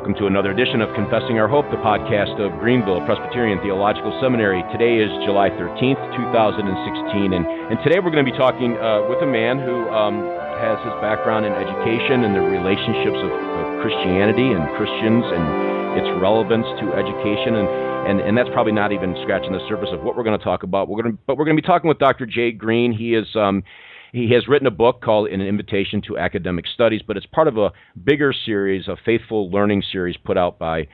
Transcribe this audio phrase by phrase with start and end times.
[0.00, 4.64] welcome to another edition of Confessing Our Hope, the podcast of Greenville Presbyterian Theological Seminary.
[4.72, 9.20] Today is July 13th, 2016, and, and today we're going to be talking uh, with
[9.20, 10.24] a man who um,
[10.56, 16.08] has his background in education and the relationships of, of, Christianity and Christians and its
[16.16, 17.68] relevance to education, and,
[18.08, 20.64] and, and that's probably not even scratching the surface of what we're going to talk
[20.64, 20.88] about.
[20.88, 22.24] We're going to, but we're going to be talking with Dr.
[22.24, 22.88] Jay Green.
[22.88, 23.60] He is um,
[24.12, 27.56] he has written a book called An Invitation to Academic Studies, but it's part of
[27.56, 27.72] a
[28.04, 30.88] bigger series, a faithful learning series put out by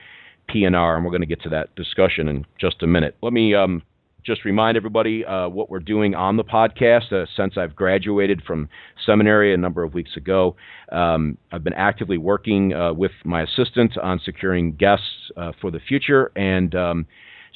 [0.48, 3.16] P&R, and we're going to get to that discussion in just a minute.
[3.22, 3.82] Let me um,
[4.24, 7.12] just remind everybody uh, what we're doing on the podcast.
[7.12, 8.68] Uh, since I've graduated from
[9.04, 10.56] seminary a number of weeks ago,
[10.92, 15.80] um, I've been actively working uh, with my assistant on securing guests uh, for the
[15.80, 17.06] future, and um,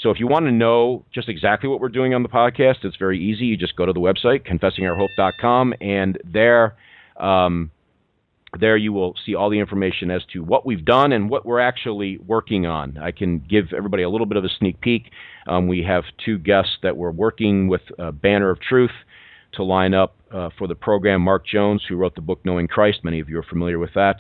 [0.03, 2.97] so if you want to know just exactly what we're doing on the podcast, it's
[2.97, 3.47] very easy.
[3.47, 6.75] You just go to the website, confessingourhope.com, and there,
[7.19, 7.71] um,
[8.59, 11.61] there you will see all the information as to what we've done and what we're
[11.61, 12.97] actually working on.
[12.97, 15.11] I can give everybody a little bit of a sneak peek.
[15.47, 18.91] Um, we have two guests that we're working with uh, Banner of Truth
[19.53, 21.21] to line up uh, for the program.
[21.21, 24.17] Mark Jones, who wrote the book Knowing Christ, many of you are familiar with that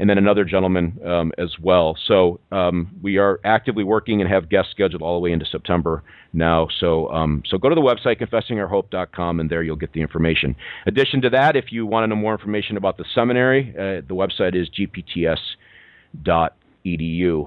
[0.00, 1.94] and then another gentleman um, as well.
[2.06, 6.02] So um, we are actively working and have guests scheduled all the way into September
[6.32, 6.68] now.
[6.80, 10.56] So um, so go to the website confessingourhope.com and there you'll get the information.
[10.86, 14.14] Addition to that, if you want to know more information about the seminary, uh, the
[14.14, 15.36] website is gpts.edu.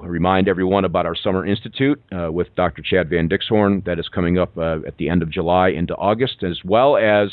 [0.03, 2.83] I remind everyone about our Summer Institute uh, with Dr.
[2.83, 6.43] Chad Van Dixhoorn that is coming up uh, at the end of July into August,
[6.43, 7.31] as well as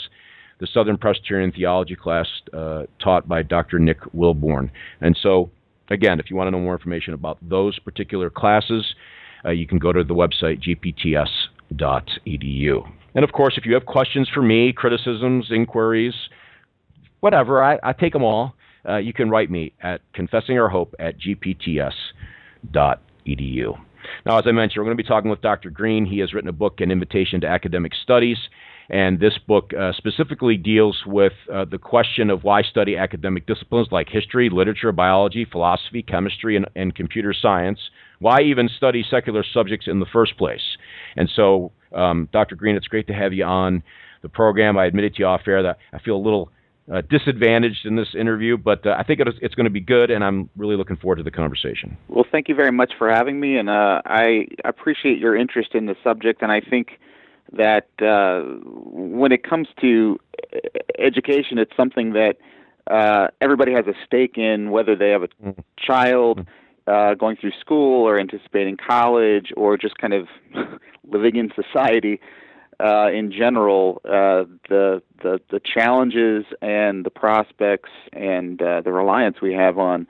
[0.61, 3.79] the Southern Presbyterian Theology class uh, taught by Dr.
[3.79, 4.71] Nick Willborn.
[5.01, 5.51] And so,
[5.91, 8.95] again, if you want to know more information about those particular classes,
[9.45, 11.27] uh, you can go to the website gpts.edu.
[13.15, 16.15] And of course, if you have questions for me, criticisms, inquiries,
[17.21, 18.55] whatever, I, I take them all.
[18.89, 21.91] Uh, you can write me at confessingourhope at gpts.edu.
[24.27, 25.71] Now, as I mentioned, we're going to be talking with Dr.
[25.71, 26.05] Green.
[26.07, 28.39] He has written a book, An Invitation to Academic Studies.
[28.91, 33.89] And this book uh, specifically deals with uh, the question of why study academic disciplines
[33.93, 37.79] like history, literature, biology, philosophy, chemistry, and, and computer science.
[38.19, 40.77] Why even study secular subjects in the first place?
[41.17, 42.57] And so, um, Dr.
[42.57, 43.85] Green, it's great to have you on
[44.23, 44.77] the program.
[44.77, 46.51] I admitted to you off air that I feel a little
[46.93, 50.25] uh, disadvantaged in this interview, but uh, I think it's going to be good, and
[50.25, 51.97] I'm really looking forward to the conversation.
[52.09, 55.87] Well, thank you very much for having me, and uh, I appreciate your interest in
[55.87, 56.99] the subject, and I think
[57.53, 60.19] that uh, when it comes to
[60.99, 62.37] education, it's something that
[62.87, 65.61] uh, everybody has a stake in, whether they have a mm-hmm.
[65.79, 66.47] child
[66.87, 70.29] uh, going through school or anticipating college or just kind of
[71.09, 72.21] living in society.
[72.83, 79.43] Uh, in general, uh, the, the the challenges and the prospects and uh, the reliance
[79.43, 80.07] we have on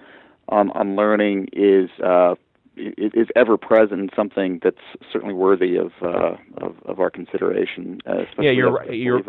[0.48, 2.36] on, on learning is uh,
[2.76, 4.76] is ever present something that's
[5.12, 8.00] certainly worthy of uh, of, of, our consideration.
[8.06, 8.92] Uh, yeah, you're right.
[8.92, 9.22] You're,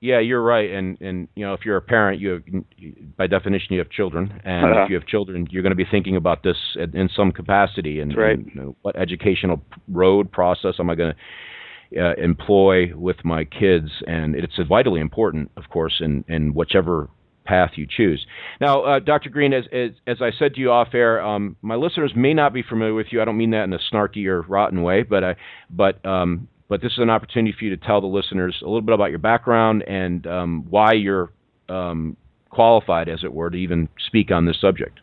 [0.00, 0.70] yeah, you're right.
[0.70, 4.40] And and you know, if you're a parent, you have, by definition you have children,
[4.44, 4.84] and uh-huh.
[4.84, 8.00] if you have children, you're going to be thinking about this in some capacity.
[8.00, 8.36] And, right.
[8.36, 11.18] and you know, what educational road process am I going to
[11.96, 17.08] uh, employ with my kids, and it's vitally important, of course, in, in whichever
[17.44, 18.26] path you choose.
[18.60, 19.30] Now, uh, Dr.
[19.30, 22.52] Green, as, as, as I said to you off air, um, my listeners may not
[22.52, 23.20] be familiar with you.
[23.22, 25.36] I don't mean that in a snarky or rotten way, but I,
[25.70, 28.80] but um, but this is an opportunity for you to tell the listeners a little
[28.80, 31.30] bit about your background and um, why you're
[31.68, 32.16] um,
[32.50, 35.00] qualified, as it were, to even speak on this subject.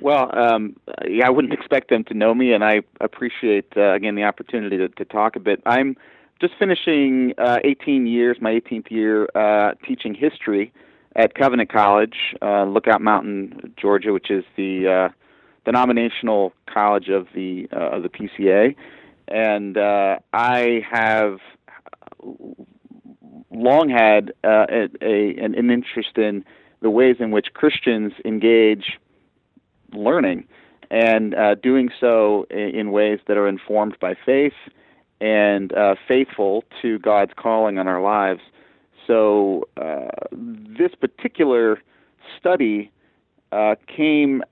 [0.00, 0.76] Well, um,
[1.08, 4.76] yeah, I wouldn't expect them to know me, and I appreciate uh, again the opportunity
[4.76, 5.62] to, to talk a bit.
[5.64, 5.96] I'm
[6.40, 10.72] just finishing uh, 18 years, my 18th year, uh, teaching history
[11.16, 15.08] at Covenant College, uh, Lookout Mountain, Georgia, which is the uh,
[15.64, 18.76] denominational college of the uh, of the PCA,
[19.28, 21.38] and uh, I have
[23.50, 26.44] long had uh, a, a, an, interest in
[26.82, 28.98] the ways in which Christians engage
[29.92, 30.46] learning,
[30.90, 34.52] and uh, doing so in, in, ways that are informed by faith
[35.20, 38.40] and uh, faithful to God's calling on our lives.
[39.06, 41.80] So uh, this particular
[42.38, 42.90] study
[43.52, 44.42] uh, came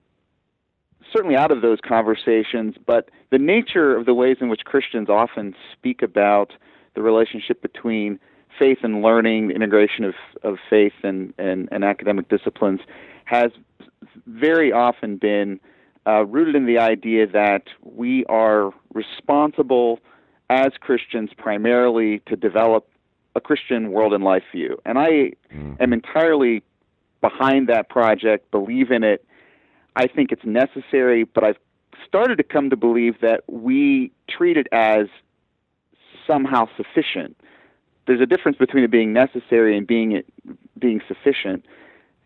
[1.13, 5.55] certainly out of those conversations, but the nature of the ways in which Christians often
[5.73, 6.53] speak about
[6.95, 8.19] the relationship between
[8.59, 12.81] faith and learning, the integration of, of faith and, and, and academic disciplines,
[13.25, 13.51] has
[14.27, 15.59] very often been
[16.07, 19.99] uh, rooted in the idea that we are responsible
[20.51, 22.89] as Christians primarily to develop
[23.35, 24.81] a Christian world and life view.
[24.85, 25.81] And I mm.
[25.81, 26.63] am entirely
[27.21, 29.25] behind that project, believe in it.
[29.97, 31.57] I think it's necessary, but I've
[32.07, 35.07] started to come to believe that we treat it as
[36.27, 37.37] somehow sufficient.
[38.07, 40.27] There's a difference between it being necessary and being it
[40.79, 41.65] being sufficient.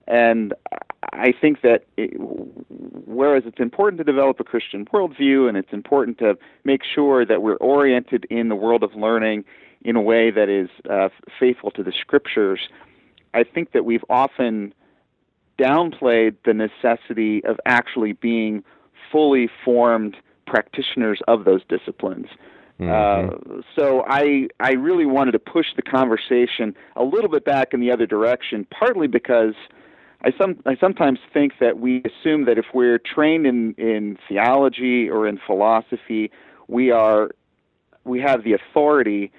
[0.06, 0.54] And
[1.12, 6.18] I think that it, whereas it's important to develop a Christian worldview and it's important
[6.18, 9.44] to make sure that we're oriented in the world of learning
[9.82, 11.08] in a way that is uh,
[11.38, 12.60] faithful to the scriptures,
[13.34, 14.74] I think that we've often
[15.58, 18.62] downplayed the necessity of actually being
[19.10, 20.16] fully formed
[20.46, 22.26] practitioners of those disciplines.
[22.80, 23.58] Mm-hmm.
[23.58, 27.80] Uh, so I I really wanted to push the conversation a little bit back in
[27.80, 29.54] the other direction, partly because
[30.22, 35.08] I some I sometimes think that we assume that if we're trained in in theology
[35.08, 36.30] or in philosophy,
[36.68, 37.30] we are
[38.04, 39.32] we have the authority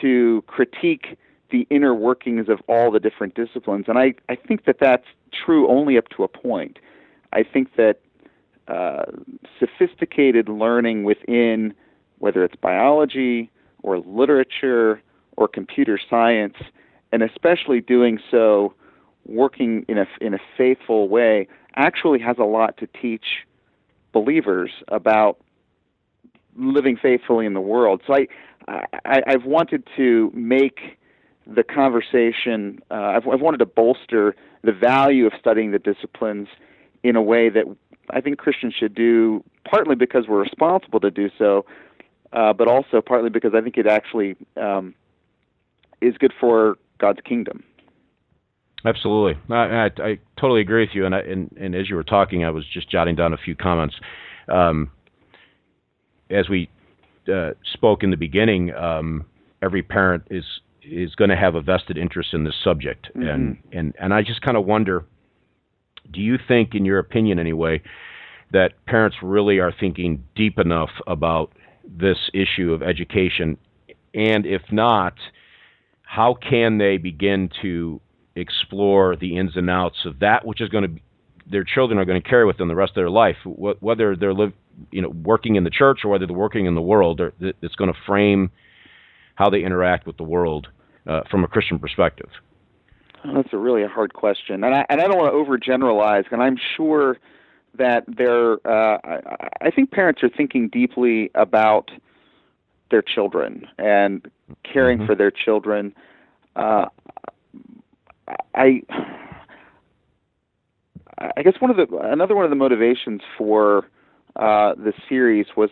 [0.00, 1.16] to critique
[1.50, 5.68] the inner workings of all the different disciplines, and I I think that that's true
[5.68, 6.78] only up to a point.
[7.32, 8.00] I think that
[8.68, 9.04] uh,
[9.58, 11.74] sophisticated learning within
[12.18, 13.50] whether it's biology
[13.82, 15.02] or literature
[15.36, 16.56] or computer science,
[17.12, 18.72] and especially doing so
[19.26, 21.46] working in a in a faithful way,
[21.76, 23.44] actually has a lot to teach
[24.12, 25.38] believers about
[26.56, 28.02] living faithfully in the world.
[28.06, 28.26] So I,
[29.04, 30.98] I I've wanted to make
[31.46, 32.80] the conversation.
[32.90, 36.48] Uh, I've, I've wanted to bolster the value of studying the disciplines
[37.02, 37.64] in a way that
[38.10, 41.66] I think Christians should do, partly because we're responsible to do so,
[42.32, 44.94] uh, but also partly because I think it actually um,
[46.00, 47.62] is good for God's kingdom.
[48.86, 51.06] Absolutely, I, I, I totally agree with you.
[51.06, 53.54] And, I, and, and as you were talking, I was just jotting down a few
[53.54, 53.94] comments.
[54.48, 54.90] Um,
[56.30, 56.68] as we
[57.32, 59.24] uh, spoke in the beginning, um,
[59.62, 60.44] every parent is
[60.82, 63.28] is going to have a vested interest in this subject, mm-hmm.
[63.28, 65.04] and and and I just kind of wonder,
[66.12, 67.82] do you think, in your opinion anyway,
[68.52, 71.52] that parents really are thinking deep enough about
[71.86, 73.56] this issue of education,
[74.14, 75.14] and if not,
[76.02, 78.00] how can they begin to
[78.36, 81.02] explore the ins and outs of that which is going to be,
[81.46, 84.34] their children are going to carry with them the rest of their life, whether they're
[84.34, 84.52] live,
[84.90, 87.20] you know, working in the church or whether they're working in the world.
[87.40, 88.50] It's going to frame
[89.34, 90.68] how they interact with the world
[91.06, 92.30] uh, from a Christian perspective.
[93.24, 96.24] That's a really hard question, and I and I don't want to overgeneralize.
[96.30, 97.18] And I'm sure
[97.74, 98.54] that they're.
[98.66, 101.90] Uh, I, I think parents are thinking deeply about
[102.90, 104.30] their children and
[104.62, 105.06] caring mm-hmm.
[105.06, 105.94] for their children.
[106.54, 106.86] Uh,
[108.54, 108.82] I
[111.18, 113.86] I guess one of the another one of the motivations for
[114.36, 115.70] uh, the series was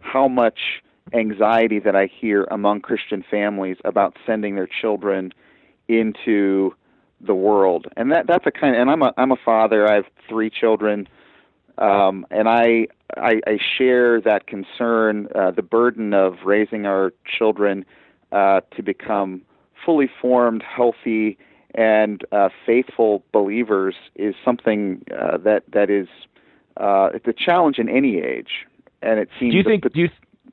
[0.00, 0.82] how much
[1.12, 5.32] anxiety that I hear among Christian families about sending their children
[5.88, 6.74] into
[7.20, 8.74] the world, and that that's a kind.
[8.74, 9.88] Of, and I'm a I'm a father.
[9.88, 11.08] I have three children,
[11.78, 15.28] um, and I, I I share that concern.
[15.34, 17.84] Uh, the burden of raising our children
[18.30, 19.42] uh, to become
[19.84, 21.38] fully formed, healthy
[21.74, 26.08] and uh, faithful believers is something uh, that that is
[26.76, 28.66] uh, it's a challenge in any age,
[29.02, 30.08] and it seems do you think a, do you,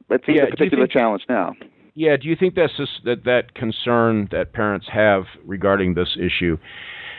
[0.10, 1.54] it seems yeah, a particular think, challenge now.
[1.96, 6.58] Yeah, do you think that's just, that that concern that parents have regarding this issue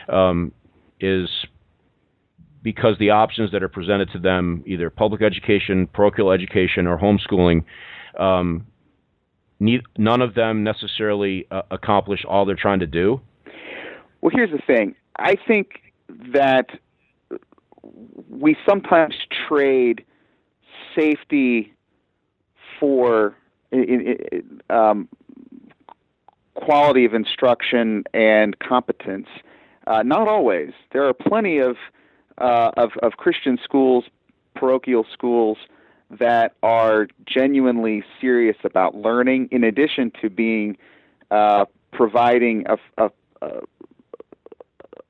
[0.09, 0.51] um,
[0.99, 1.29] is
[2.63, 7.63] because the options that are presented to them, either public education, parochial education, or homeschooling,
[8.19, 8.67] um,
[9.59, 13.21] need, none of them necessarily uh, accomplish all they're trying to do?
[14.21, 14.95] Well, here's the thing.
[15.17, 15.81] I think
[16.33, 16.69] that
[18.29, 19.15] we sometimes
[19.47, 20.05] trade
[20.95, 21.73] safety
[22.79, 23.35] for
[24.69, 25.07] um,
[26.55, 29.27] quality of instruction and competence.
[29.87, 30.71] Uh, not always.
[30.91, 31.77] There are plenty of,
[32.37, 34.05] uh, of, of Christian schools,
[34.55, 35.57] parochial schools
[36.19, 40.77] that are genuinely serious about learning, in addition to being
[41.31, 43.11] uh, providing a, a,
[43.41, 43.61] a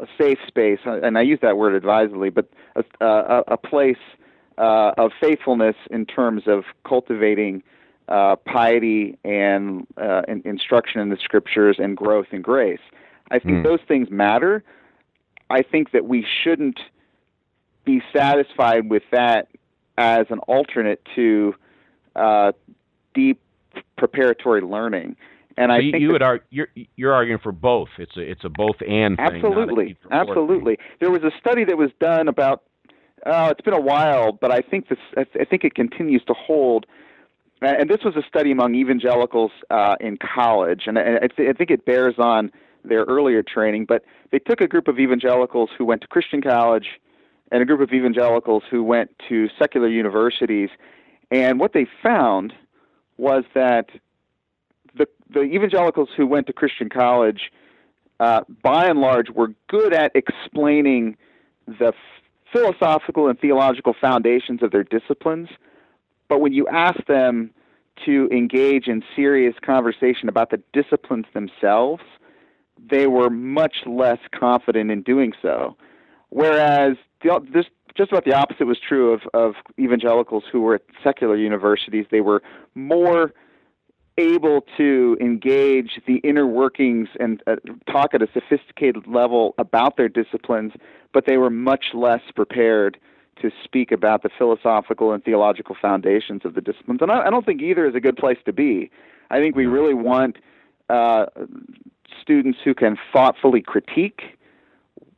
[0.01, 3.97] a safe space, and I use that word advisedly, but a, a, a place
[4.57, 7.63] uh, of faithfulness in terms of cultivating
[8.07, 12.81] uh, piety and uh, in, instruction in the scriptures and growth in grace.
[13.29, 13.63] I think mm.
[13.63, 14.63] those things matter.
[15.49, 16.79] I think that we shouldn't
[17.85, 19.47] be satisfied with that
[19.97, 21.55] as an alternate to
[22.15, 22.51] uh,
[23.13, 23.39] deep
[23.97, 25.15] preparatory learning.
[25.57, 27.89] And so I you, think you would argue you're you're arguing for both.
[27.97, 30.77] It's a it's a both and absolutely, absolutely.
[30.99, 32.63] There was a study that was done about.
[33.25, 34.97] Uh, it's been a while, but I think this.
[35.17, 36.85] I think it continues to hold.
[37.63, 41.85] And this was a study among evangelicals uh, in college, and I, I think it
[41.85, 42.51] bears on
[42.83, 43.85] their earlier training.
[43.85, 46.87] But they took a group of evangelicals who went to Christian college
[47.51, 50.69] and a group of evangelicals who went to secular universities,
[51.29, 52.53] and what they found
[53.17, 53.89] was that
[55.33, 57.51] the evangelicals who went to Christian college,
[58.19, 61.17] uh, by and large, were good at explaining
[61.67, 61.93] the
[62.51, 65.49] philosophical and theological foundations of their disciplines,
[66.27, 67.51] but when you ask them
[68.05, 72.03] to engage in serious conversation about the disciplines themselves,
[72.89, 75.75] they were much less confident in doing so.
[76.29, 81.35] Whereas this just about the opposite was true of, of evangelicals who were at secular
[81.35, 82.05] universities.
[82.09, 82.41] They were
[82.73, 83.33] more
[84.17, 87.55] able to engage the inner workings and uh,
[87.89, 90.73] talk at a sophisticated level about their disciplines,
[91.13, 92.97] but they were much less prepared
[93.41, 97.01] to speak about the philosophical and theological foundations of the disciplines.
[97.01, 98.91] And I, I don't think either is a good place to be.
[99.31, 100.37] I think we really want
[100.89, 101.25] uh,
[102.21, 104.37] students who can thoughtfully critique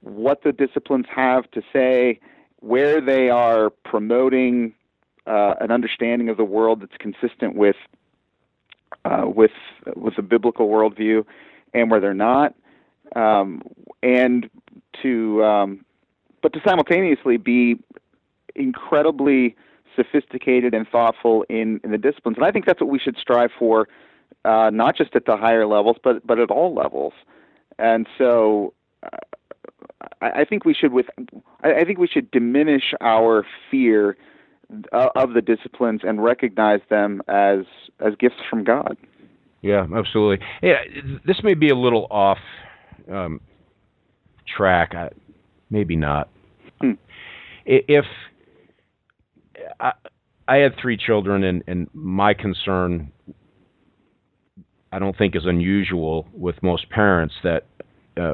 [0.02, 2.20] what the disciplines have to say,
[2.60, 4.74] where they are promoting
[5.26, 7.76] uh, an understanding of the world that's consistent with
[9.06, 9.52] uh, with
[9.96, 11.26] with a biblical worldview,
[11.74, 12.54] and where they're not,
[13.16, 13.62] um,
[14.02, 14.50] and
[15.02, 15.86] to um,
[16.42, 17.78] but to simultaneously be
[18.56, 19.56] incredibly
[19.96, 22.38] sophisticated and thoughtful in, in the disciplines.
[22.38, 23.88] And I think that's what we should strive for,
[24.46, 27.14] uh, not just at the higher levels, but but at all levels.
[27.80, 29.18] And so, uh,
[30.22, 31.08] I, I, think we should with
[31.64, 34.18] I, I, think we should diminish our fear
[34.92, 37.60] of the disciplines and recognize them as
[38.00, 38.98] as gifts from God.
[39.62, 40.46] Yeah, absolutely.
[40.62, 40.80] Yeah,
[41.26, 42.40] this may be a little off
[43.12, 43.40] um,
[44.46, 44.94] track.
[44.94, 45.10] I,
[45.70, 46.30] maybe not.
[46.82, 46.92] Hmm.
[47.66, 48.06] If
[49.80, 49.94] I,
[50.48, 53.12] I had three children, and, and my concern,
[54.92, 57.66] I don't think, is unusual with most parents that
[58.18, 58.34] uh,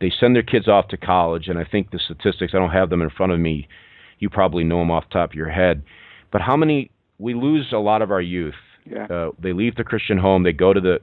[0.00, 2.88] they send their kids off to college, and I think the statistics, I don't have
[2.88, 3.68] them in front of me.
[4.20, 5.82] You probably know them off the top of your head.
[6.30, 8.54] But how many, we lose a lot of our youth.
[8.86, 9.06] Yeah.
[9.06, 11.00] Uh, they leave the Christian home, they go to the,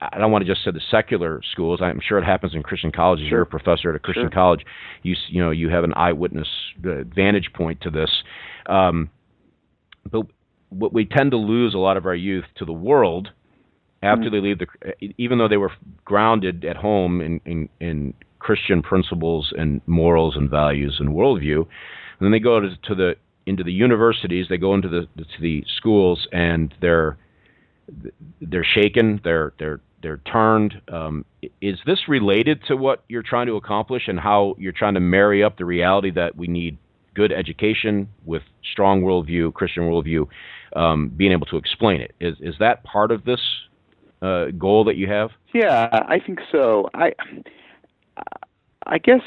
[0.00, 1.80] I don't want to just say the secular schools.
[1.82, 3.24] I'm sure it happens in Christian colleges.
[3.24, 3.38] Sure.
[3.38, 4.30] You're a professor at a Christian sure.
[4.30, 4.64] college.
[5.02, 6.48] You you know you have an eyewitness
[6.84, 8.10] uh, vantage point to this.
[8.66, 9.10] Um,
[10.10, 10.26] but
[10.68, 13.30] what we tend to lose a lot of our youth to the world
[14.02, 14.34] after mm-hmm.
[14.34, 14.66] they leave the,
[15.18, 15.72] even though they were
[16.04, 18.14] grounded at home in, in, in
[18.44, 23.16] Christian principles and morals and values and worldview, and then they go to, to the
[23.46, 24.46] into the universities.
[24.50, 27.16] They go into the to the schools and they're
[28.42, 30.74] they're shaken, they're they're they're turned.
[30.92, 31.24] Um,
[31.62, 35.42] is this related to what you're trying to accomplish and how you're trying to marry
[35.42, 36.76] up the reality that we need
[37.14, 40.26] good education with strong worldview, Christian worldview,
[40.76, 42.14] um, being able to explain it?
[42.20, 43.40] Is is that part of this
[44.20, 45.30] uh, goal that you have?
[45.54, 46.90] Yeah, I think so.
[46.92, 47.12] I
[48.86, 49.22] I guess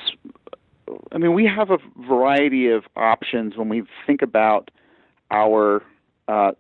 [1.11, 1.77] I mean we have a
[2.07, 4.71] variety of options when we think about
[5.31, 5.83] our
[6.27, 6.51] uh,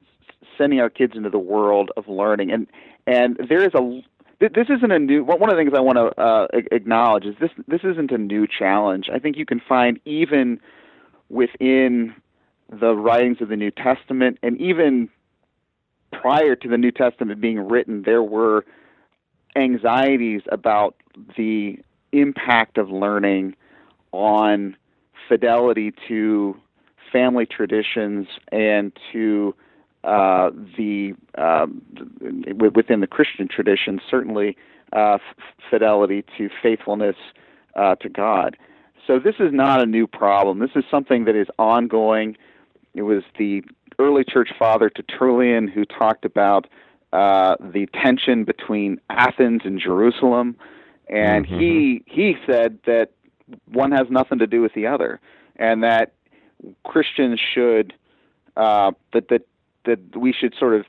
[0.57, 2.51] sending our kids into the world of learning.
[2.51, 2.67] And
[3.05, 4.01] and there is a
[4.39, 7.51] this isn't a new one of the things I want to uh, acknowledge is this
[7.67, 9.09] this isn't a new challenge.
[9.13, 10.59] I think you can find even
[11.29, 12.15] within
[12.69, 15.09] the writings of the New Testament and even
[16.11, 18.65] prior to the New Testament being written, there were
[19.55, 20.95] anxieties about
[21.35, 21.79] the
[22.11, 23.55] impact of learning
[24.11, 24.75] on
[25.27, 26.55] fidelity to
[27.11, 29.55] family traditions and to
[30.03, 31.81] uh, the um,
[32.75, 34.55] within the Christian tradition, certainly
[34.95, 35.21] uh, f-
[35.69, 37.15] fidelity to faithfulness
[37.75, 38.57] uh, to God.
[39.05, 40.59] So this is not a new problem.
[40.59, 42.37] This is something that is ongoing.
[42.93, 43.63] It was the
[43.99, 46.67] early church father Tertullian who talked about
[47.13, 50.55] uh, the tension between Athens and Jerusalem,
[51.09, 51.59] and mm-hmm.
[51.59, 53.11] he he said that
[53.71, 55.19] one has nothing to do with the other,
[55.55, 56.13] and that
[56.83, 57.93] Christians should
[58.55, 59.47] uh, that that
[59.85, 60.85] that we should sort of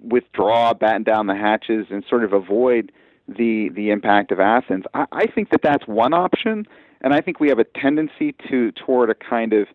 [0.00, 2.92] withdraw, batten down the hatches, and sort of avoid
[3.28, 4.84] the the impact of Athens.
[4.94, 6.66] I, I think that that's one option,
[7.00, 9.68] and I think we have a tendency to toward a kind of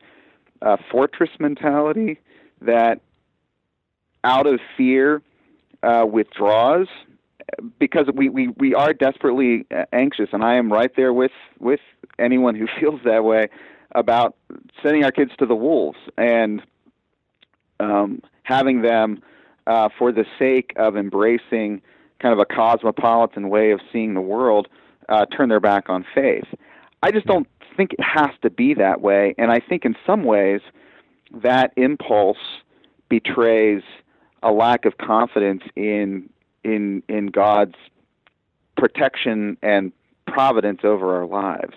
[0.62, 2.20] uh, fortress mentality
[2.62, 3.02] that,
[4.24, 5.22] out of fear,
[5.84, 6.88] uh, withdraws
[7.80, 11.80] because we, we, we are desperately anxious, and I am right there with with
[12.18, 13.48] anyone who feels that way
[13.96, 14.36] about
[14.84, 16.62] sending our kids to the wolves and
[17.80, 19.22] um, having them,
[19.68, 21.82] uh, for the sake of embracing
[22.20, 24.68] kind of a cosmopolitan way of seeing the world,
[25.08, 26.46] uh, turn their back on faith.
[27.02, 30.24] I just don't think it has to be that way, and I think in some
[30.24, 30.62] ways
[31.32, 32.38] that impulse
[33.08, 33.82] betrays
[34.44, 36.30] a lack of confidence in
[36.64, 37.76] in in God's
[38.78, 39.92] protection and
[40.28, 41.74] providence over our lives.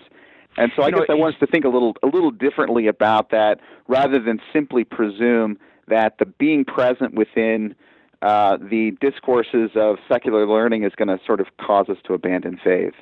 [0.55, 2.31] And so I You know, guess I want us to think a little a little
[2.31, 7.75] differently about that, rather than simply presume that the being present within
[8.21, 12.57] uh, the discourses of secular learning is going to sort of cause us to abandon
[12.63, 12.93] faith.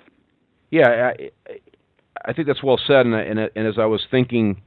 [0.72, 1.30] Yeah, I,
[2.26, 3.06] I think that's well said.
[3.06, 4.62] And, and, and as I was thinking,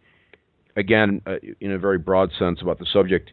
[0.77, 3.33] again, uh, in a very broad sense about the subject,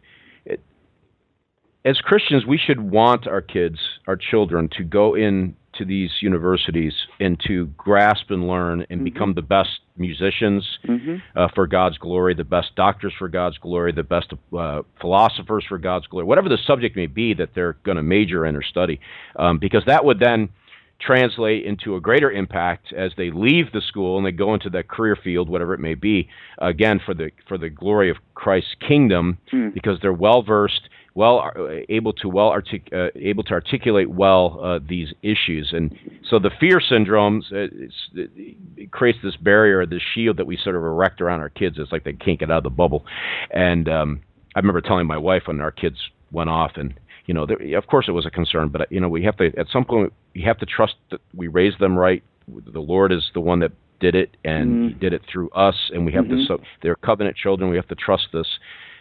[1.84, 6.92] as Christians, we should want our kids, our children, to go in to these universities
[7.18, 9.04] and to grasp and learn and Mhm.
[9.04, 11.16] become the best musicians Mm-hmm.
[11.34, 15.78] uh, for God's glory, the best doctors for God's glory, the best uh, philosophers for
[15.78, 19.00] God's glory, whatever the subject may be that they're going to major in or study,
[19.36, 20.50] um, because that would then
[21.00, 24.86] translate into a greater impact as they leave the school and they go into that
[24.88, 29.38] career field, whatever it may be, again for the for the glory of Christ's kingdom,
[29.52, 29.74] Mm.
[29.74, 34.60] because they're well versed, well uh, able to well artic- uh, able to articulate well
[34.62, 35.96] uh, these issues, and
[36.28, 40.76] so the fear syndromes uh, it's, it, creates this barrier, this shield that we sort
[40.76, 41.76] of erect around our kids.
[41.78, 43.04] It's like they can't get out of the bubble,
[43.50, 44.20] and um,
[44.54, 45.98] I remember telling my wife when our kids
[46.30, 46.94] went off and
[47.26, 49.52] you know, there, of course it was a concern, but you know, we have to
[49.58, 52.22] at some point we have to trust that we raised them right.
[52.48, 55.00] The Lord is the one that did it, and He Mhm.
[55.00, 56.34] did it through us, and we have to.
[56.34, 56.46] Mhm.
[56.48, 57.70] So they're covenant children.
[57.70, 58.48] We have to trust this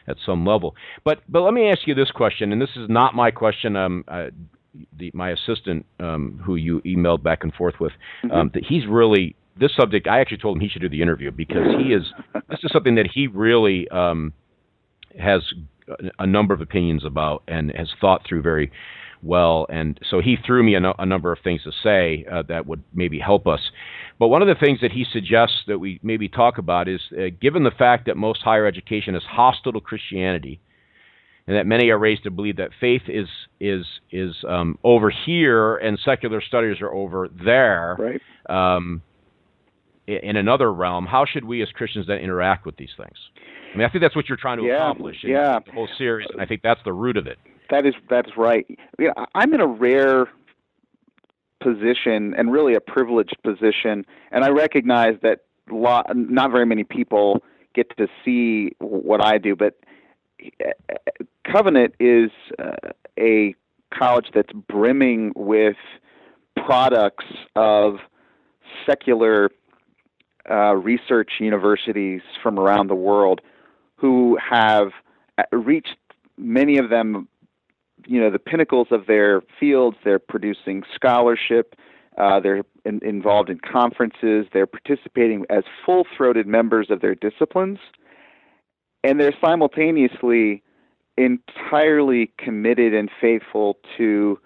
[0.08, 0.76] at some level.
[1.04, 3.76] But but let me ask you this question, and this is not my question.
[3.76, 4.28] Um, uh,
[4.98, 7.92] the my assistant, um, who you emailed back and forth with,
[8.32, 10.08] um, that he's really this subject.
[10.08, 12.04] I actually told him he should do the interview because he is.
[12.50, 14.34] this is something that he really um,
[15.20, 15.42] has
[16.20, 18.72] a number of opinions about and has thought through very
[19.24, 19.66] well.
[19.70, 22.66] And so he threw me a, no- a number of things to say uh, that
[22.68, 23.60] would maybe help us.
[24.20, 27.26] But one of the things that he suggests that we maybe talk about is uh,
[27.42, 30.60] given the fact that most higher education is hostile to Christianity,
[31.48, 33.28] and that many are raised to believe that faith is
[33.60, 38.22] is is um, over here and secular studies are over there Right.
[38.76, 39.02] um,
[40.08, 41.06] in another realm.
[41.06, 43.18] How should we as Christians then interact with these things?
[43.74, 45.60] I mean, I think that's what you're trying to Yeah, accomplish in yeah.
[45.66, 47.38] the whole series, and I think that's the root of it.
[47.72, 48.68] That is that's right.
[49.00, 50.28] You know, I'm in a rare
[51.62, 57.42] position and really a privileged position, and I recognize that lot, not very many people
[57.74, 59.56] get to see what I do.
[59.56, 59.80] But
[60.64, 60.96] uh,
[61.50, 62.30] Covenant is
[62.60, 63.56] uh, a
[63.94, 65.78] college that's brimming with
[66.58, 68.00] products of
[68.86, 69.50] secular
[70.50, 73.40] uh, research universities from around the world
[73.96, 74.92] who have
[75.38, 75.96] uh, reached
[76.38, 77.28] many of them
[78.06, 81.76] you know the pinnacles of their fields they're producing scholarship
[82.18, 87.80] uh, they're in, involved in conferences they're participating as full-throated members of their disciplines
[89.04, 90.64] and they're simultaneously
[91.18, 94.40] entirely committed and faithful to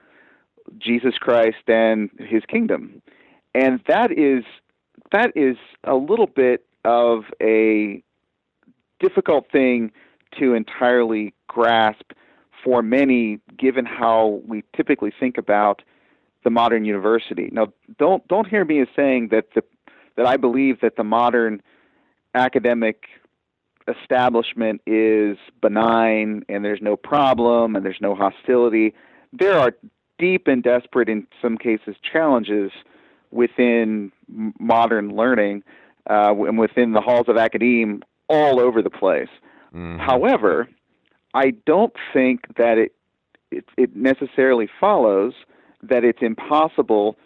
[0.78, 3.02] Jesus Christ and his kingdom.
[3.54, 4.44] And that is
[5.12, 8.04] that is a little bit of a
[9.00, 9.92] difficult thing
[10.40, 12.12] to entirely grasp
[12.66, 15.84] for many, given how we typically think about
[16.44, 17.50] the modern university.
[17.52, 19.64] Now, don't don't hear me as saying that the
[20.18, 21.62] that I believe that the modern
[22.34, 23.06] academic
[23.88, 28.94] establishment is benign and there's no problem and there's no hostility.
[29.32, 29.76] There are
[30.18, 32.72] deep and desperate, in some cases, challenges
[33.32, 34.12] within
[34.60, 35.64] modern learning
[36.10, 39.30] uh, and within the halls of academe all over the place.
[39.74, 40.00] Mhm.
[40.00, 40.68] However,
[41.36, 42.94] I don't think that it,
[43.52, 45.34] it it necessarily follows
[45.84, 47.18] that it's impossible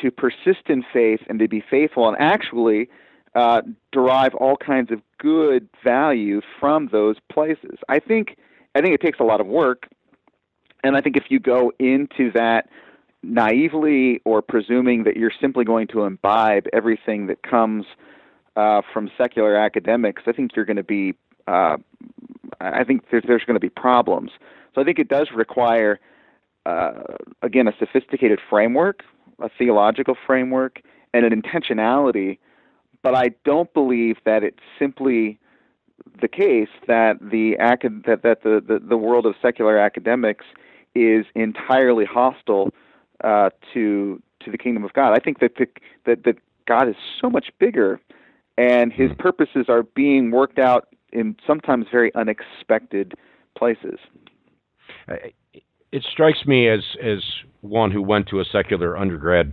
[0.00, 2.88] to persist in faith and to be faithful and actually
[3.34, 7.78] uh, derive all kinds of good value from those places.
[7.88, 8.36] I think
[8.74, 9.88] I think it takes a lot of work,
[10.82, 12.68] and I think if you go into that
[13.22, 17.84] naively or presuming that you're simply going to imbibe everything that comes
[18.56, 21.14] uh, from secular academics, I think you're going to be
[21.46, 21.76] uh,
[22.60, 24.32] I think there's, there's going to be problems.
[24.74, 25.98] So I think it does require,
[26.66, 27.02] uh,
[27.42, 29.02] again, a sophisticated framework,
[29.40, 30.82] a theological framework,
[31.14, 32.38] and an intentionality.
[33.02, 35.38] But I don't believe that it's simply
[36.20, 40.44] the case that the acad- that, that the, the, the world of secular academics
[40.94, 42.70] is entirely hostile
[43.24, 45.12] uh, to to the kingdom of God.
[45.12, 45.66] I think that the,
[46.06, 48.00] that that God is so much bigger,
[48.56, 49.16] and His Hmm.
[49.18, 53.14] purposes are being worked out in sometimes very unexpected
[53.56, 53.98] places.
[55.90, 57.22] It strikes me as as
[57.60, 59.52] one who went to a secular undergrad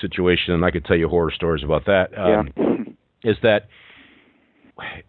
[0.00, 2.16] situation, and I could tell you horror stories about that.
[2.18, 3.30] Um, yeah.
[3.30, 3.68] Is that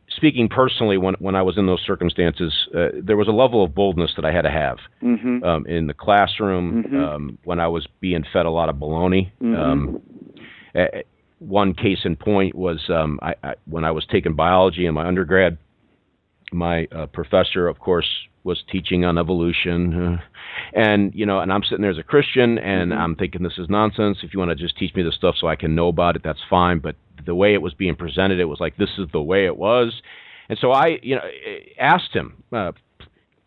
[0.09, 3.75] speaking personally, when when I was in those circumstances, uh, there was a level of
[3.75, 6.95] boldness that I had to have hmm um, in the classroom Mhm.
[6.97, 9.31] um, when I was being fed a lot of baloney.
[9.41, 9.55] Mhm.
[9.55, 10.01] Um,
[10.75, 11.01] eh,
[11.39, 15.05] one case in point was um, I, I, when I was taking biology in my
[15.05, 15.57] undergrad.
[16.51, 18.07] My uh, professor, of course,
[18.43, 20.17] was teaching on evolution, uh,
[20.73, 23.01] and you know, and I'm sitting there as a Christian, and mm-hmm.
[23.01, 24.19] I'm thinking this is nonsense.
[24.23, 26.21] If you want to just teach me the stuff so I can know about it,
[26.23, 26.79] that's fine.
[26.79, 29.57] But the way it was being presented, it was like this is the way it
[29.57, 30.01] was,
[30.49, 31.21] and so I, you know,
[31.77, 32.71] asked him uh,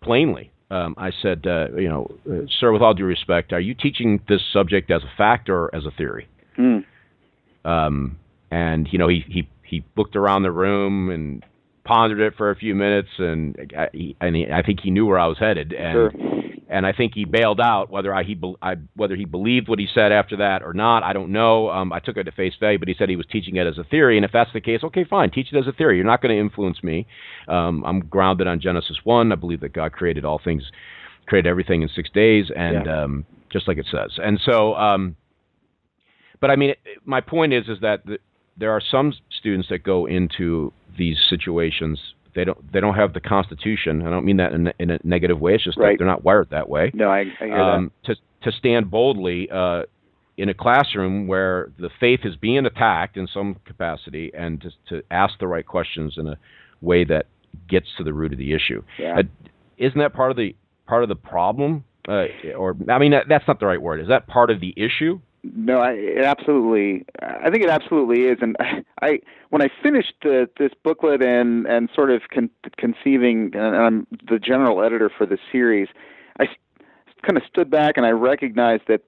[0.02, 0.52] plainly.
[0.70, 4.20] Um, I said, uh, you know, uh, sir, with all due respect, are you teaching
[4.28, 6.28] this subject as a fact or as a theory?
[6.56, 6.84] Mm.
[7.64, 8.18] Um,
[8.50, 11.44] and you know, he he he looked around the room and
[11.90, 15.06] pondered it for a few minutes, and I, he, and he, I think he knew
[15.06, 16.12] where I was headed, and sure.
[16.68, 17.90] and I think he bailed out.
[17.90, 21.12] Whether I he I, whether he believed what he said after that or not, I
[21.12, 21.68] don't know.
[21.68, 23.76] Um, I took it to face value, but he said he was teaching it as
[23.76, 25.96] a theory, and if that's the case, okay, fine, teach it as a theory.
[25.96, 27.08] You're not going to influence me.
[27.48, 29.32] Um, I'm grounded on Genesis one.
[29.32, 30.62] I believe that God created all things,
[31.26, 33.02] created everything in six days, and yeah.
[33.02, 34.12] um, just like it says.
[34.22, 34.74] And so.
[34.74, 35.16] Um,
[36.40, 36.72] but I mean,
[37.04, 38.18] my point is, is that the,
[38.56, 42.00] there are some students that go into these situations.
[42.34, 42.72] They don't.
[42.72, 44.06] They don't have the constitution.
[44.06, 45.54] I don't mean that in, in a negative way.
[45.54, 45.92] It's just right.
[45.92, 46.90] that they're not wired that way.
[46.94, 48.14] No, I, I hear um, that.
[48.14, 49.82] To to stand boldly uh,
[50.36, 55.02] in a classroom where the faith is being attacked in some capacity, and to, to
[55.10, 56.38] ask the right questions in a
[56.80, 57.26] way that
[57.68, 58.82] gets to the root of the issue.
[58.98, 59.18] Yeah.
[59.18, 59.22] Uh,
[59.76, 60.54] isn't that part of the
[60.86, 61.84] part of the problem?
[62.08, 62.24] Uh,
[62.56, 64.00] or I mean, that, that's not the right word.
[64.00, 65.20] Is that part of the issue?
[65.42, 67.04] No, I, it absolutely.
[67.22, 68.38] I think it absolutely is.
[68.40, 68.56] And
[69.02, 74.06] I, when I finished the, this booklet and and sort of con- conceiving, and I'm
[74.28, 75.88] the general editor for the series,
[76.38, 76.46] I
[77.26, 79.02] kind of stood back and I recognized that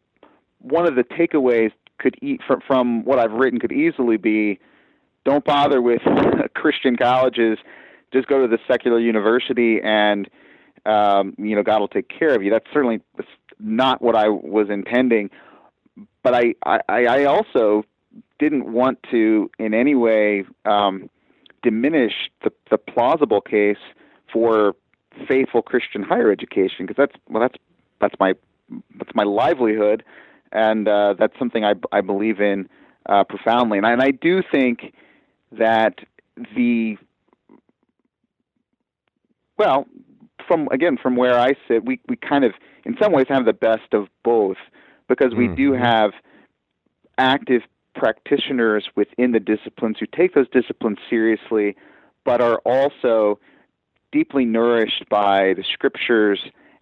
[0.58, 4.58] one of the takeaways could eat from from what I've written could easily be,
[5.24, 6.02] don't bother with
[6.54, 7.58] Christian colleges,
[8.12, 10.28] just go to the secular university and
[10.86, 12.50] um, you know God will take care of you.
[12.50, 13.00] That's certainly
[13.60, 15.30] not what I was intending
[16.22, 17.84] but I, I, I also
[18.38, 21.08] didn't want to in any way um,
[21.62, 23.76] diminish the, the plausible case
[24.32, 24.74] for
[25.28, 27.56] faithful Christian higher education because that's well that's
[28.00, 28.34] that's my
[28.98, 30.02] that's my livelihood
[30.52, 32.68] and uh, that's something I, I believe in
[33.06, 33.78] uh, profoundly.
[33.78, 34.94] And I, and I do think
[35.52, 35.98] that
[36.56, 36.96] the
[39.58, 39.86] well
[40.46, 42.52] from again from where I sit we we kind of
[42.84, 44.56] in some ways have the best of both
[45.08, 45.54] because we mm-hmm.
[45.54, 46.12] do have
[47.18, 47.62] active
[47.94, 51.76] practitioners within the disciplines who take those disciplines seriously,
[52.24, 53.38] but are also
[54.12, 56.40] deeply nourished by the scriptures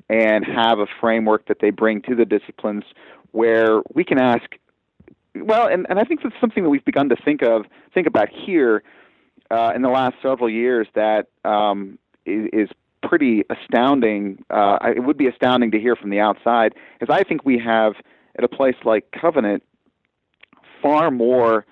[0.08, 2.84] and have a framework that they bring to the disciplines
[3.30, 4.44] where we can ask
[5.36, 8.28] well and, and i think that's something that we've begun to think of think about
[8.28, 8.82] here
[9.52, 12.68] uh, in the last several years that um, is, is
[13.02, 17.44] pretty astounding uh, it would be astounding to hear from the outside is i think
[17.44, 17.94] we have
[18.36, 19.62] at a place like Covenant
[20.82, 21.66] far more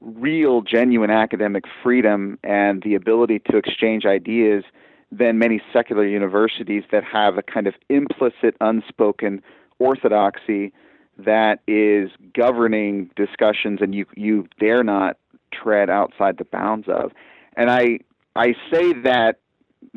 [0.00, 4.64] real, genuine academic freedom and the ability to exchange ideas
[5.10, 9.42] than many secular universities that have a kind of implicit, unspoken
[9.78, 10.72] orthodoxy
[11.18, 15.16] that is governing discussions and you you dare not
[15.52, 17.12] tread outside the bounds of.
[17.56, 18.00] And I
[18.34, 19.38] I say that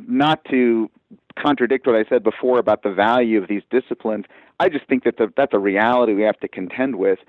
[0.08, 0.90] not to
[1.38, 4.26] contradict what I said before about the value of these disciplines.
[4.60, 7.20] I just think that the, that's a reality we have to contend with.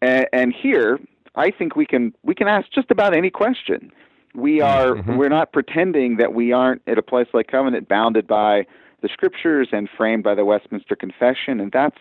[0.00, 0.98] And, and here,
[1.34, 3.92] I think we can we can ask just about any question.
[4.34, 5.16] We are mm-hmm.
[5.16, 8.66] we're not pretending that we aren't at a place like Covenant bounded by
[9.02, 11.98] the scriptures and framed by the Westminster Confession, and that's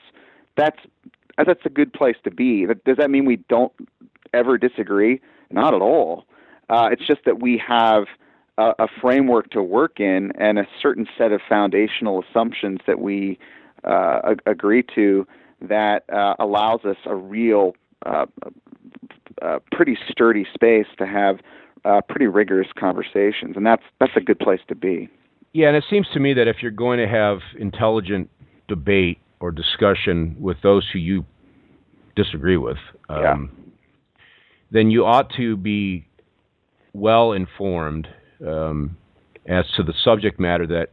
[0.56, 0.80] that's
[1.38, 2.66] that's a good place to be.
[2.86, 3.74] Does that mean we don't
[4.34, 5.22] ever disagree?
[5.50, 6.26] Not at all.
[6.70, 8.06] Uh, it's just that we have
[8.60, 13.40] a, a, framework to work in and a certain set of foundational assumptions that we
[13.86, 15.26] uh, agree to
[15.62, 17.74] that uh, allows us a real,
[18.06, 18.26] uh,
[19.42, 21.40] uh, pretty sturdy space to have
[21.86, 25.10] uh, pretty rigorous conversations, and that's that's a good place to be.
[25.54, 28.30] Yeah, and it seems to me that if you're going to have intelligent
[28.68, 31.26] debate or discussion with those who you
[32.18, 34.24] disagree with, um, yeah.
[34.72, 36.06] then you ought to be
[36.94, 38.10] well informed
[38.46, 38.98] um,
[39.48, 40.90] as to the subject matter that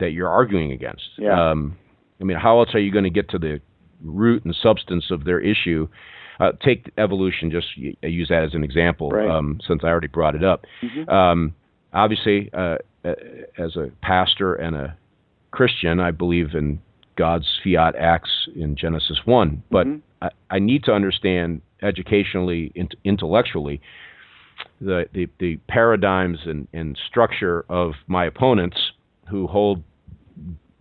[0.00, 1.04] that you're arguing against.
[1.18, 1.50] Yeah.
[1.50, 1.76] Um,
[2.20, 3.60] I mean, how else are you going to get to the
[4.02, 5.88] root and substance of their issue?
[6.40, 9.28] Uh, take evolution, just use that as an example, right.
[9.30, 10.64] um, since I already brought it up.
[10.82, 11.08] Mm-hmm.
[11.08, 11.54] Um,
[11.92, 14.96] obviously, uh, as a pastor and a
[15.52, 16.80] Christian, I believe in
[17.16, 19.98] God's fiat acts in Genesis 1, but mm-hmm.
[20.22, 23.80] I, I, need to understand educationally, int- intellectually,
[24.80, 28.76] the, the, the paradigms and, and structure of my opponents
[29.30, 29.82] who hold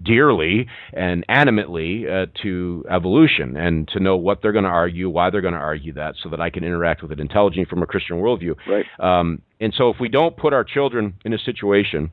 [0.02, 5.30] dearly and animately uh, to evolution and to know what they're going to argue, why
[5.30, 7.86] they're going to argue that, so that I can interact with it intelligently from a
[7.86, 8.56] Christian worldview.
[8.68, 8.86] Right.
[9.00, 12.12] Um, and so if we don't put our children in a situation,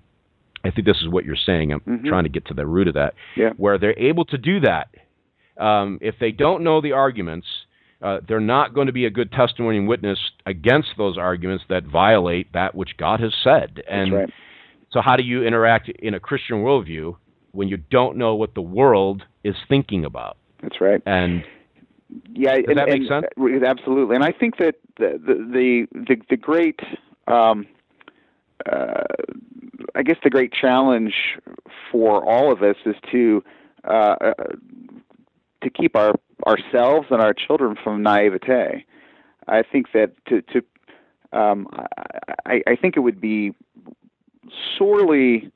[0.63, 1.73] I think this is what you're saying.
[1.73, 2.05] I'm Mhm.
[2.07, 3.51] trying to get to the root of that, Yeah.
[3.57, 4.89] where they're able to do that.
[5.57, 7.47] Um, if they don't know the arguments,
[8.03, 11.85] uh, they're not going to be a good testimony and witness against those arguments that
[11.85, 13.83] violate that which God has said.
[13.89, 14.35] And That's right.
[14.91, 17.17] so, how do you interact in a Christian worldview
[17.53, 20.39] when you don't know what the world is thinking about?
[20.63, 21.03] That's right.
[21.05, 21.45] And
[22.35, 23.27] Yeah, Does and, that make sense?
[23.39, 26.81] uh, Absolutely, and I think that the the the the, the great,
[27.29, 27.67] um,
[28.71, 29.03] uh,
[29.95, 31.15] I guess, the great challenge
[31.93, 33.45] for all of us is to
[33.85, 34.35] uh, uh,
[35.63, 36.15] to keep our
[36.47, 38.85] ourselves and our children from naivete.
[39.49, 40.63] I think that to to
[41.33, 41.69] um,
[42.47, 43.55] I, I think it would be
[44.77, 45.51] sorely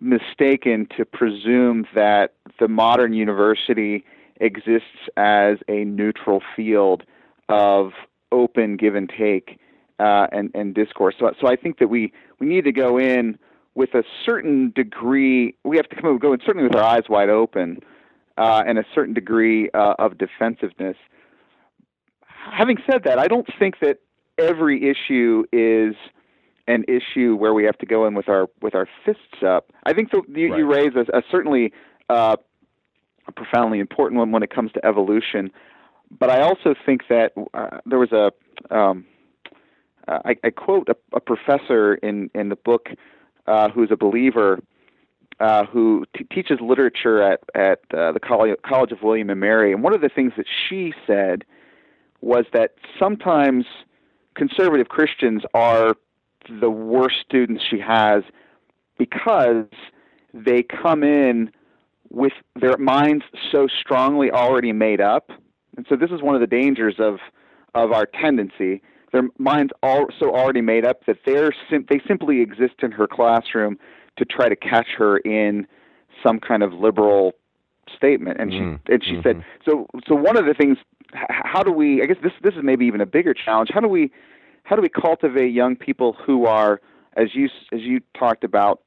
[0.00, 4.04] mistaken to presume that the modern university
[4.40, 7.02] exists as a neutral field
[7.48, 7.92] of
[8.32, 9.58] open give and take
[9.98, 11.14] uh, and, and discourse.
[11.18, 13.38] So, so I think that we, we need to go in
[13.74, 15.54] with a certain degree.
[15.64, 17.80] We have to come go in certainly with our eyes wide open
[18.36, 20.96] uh, and a certain degree uh, of defensiveness.
[22.52, 23.98] Having said that, I don't think that
[24.38, 25.94] every issue is
[26.68, 29.70] an issue where we have to go in with our with our fists up.
[29.84, 31.72] I think the, you, you raise a, a certainly
[32.08, 32.36] uh,
[33.26, 35.50] a profoundly important one when it comes to evolution.
[36.18, 38.30] But I also think that uh, there was a
[38.74, 39.04] um,
[40.08, 42.88] I, I quote a, a professor in in the book
[43.46, 44.60] uh, who's a believer
[45.40, 49.72] uh, who t- teaches literature at at uh, the College, College of William and Mary,
[49.72, 51.44] and one of the things that she said
[52.20, 53.66] was that sometimes
[54.34, 55.94] conservative Christians are
[56.48, 58.22] the worst students she has
[58.98, 59.66] because
[60.32, 61.50] they come in
[62.10, 65.30] with their minds so strongly already made up.
[65.76, 67.18] And so this is one of the dangers of
[67.74, 68.80] of our tendency.
[69.12, 73.06] Their minds all so already made up that they're sim- they simply exist in her
[73.06, 73.78] classroom
[74.16, 75.66] to try to catch her in
[76.22, 77.34] some kind of liberal
[77.94, 78.40] statement.
[78.40, 79.44] And she Mm, and she said mhm.
[79.64, 79.86] so.
[80.06, 80.78] So one of the things,
[81.12, 82.02] how do we?
[82.02, 83.70] I guess this this is maybe even a bigger challenge.
[83.72, 84.10] How do we
[84.64, 86.80] how do we cultivate young people who are,
[87.16, 88.82] as you as you talked about,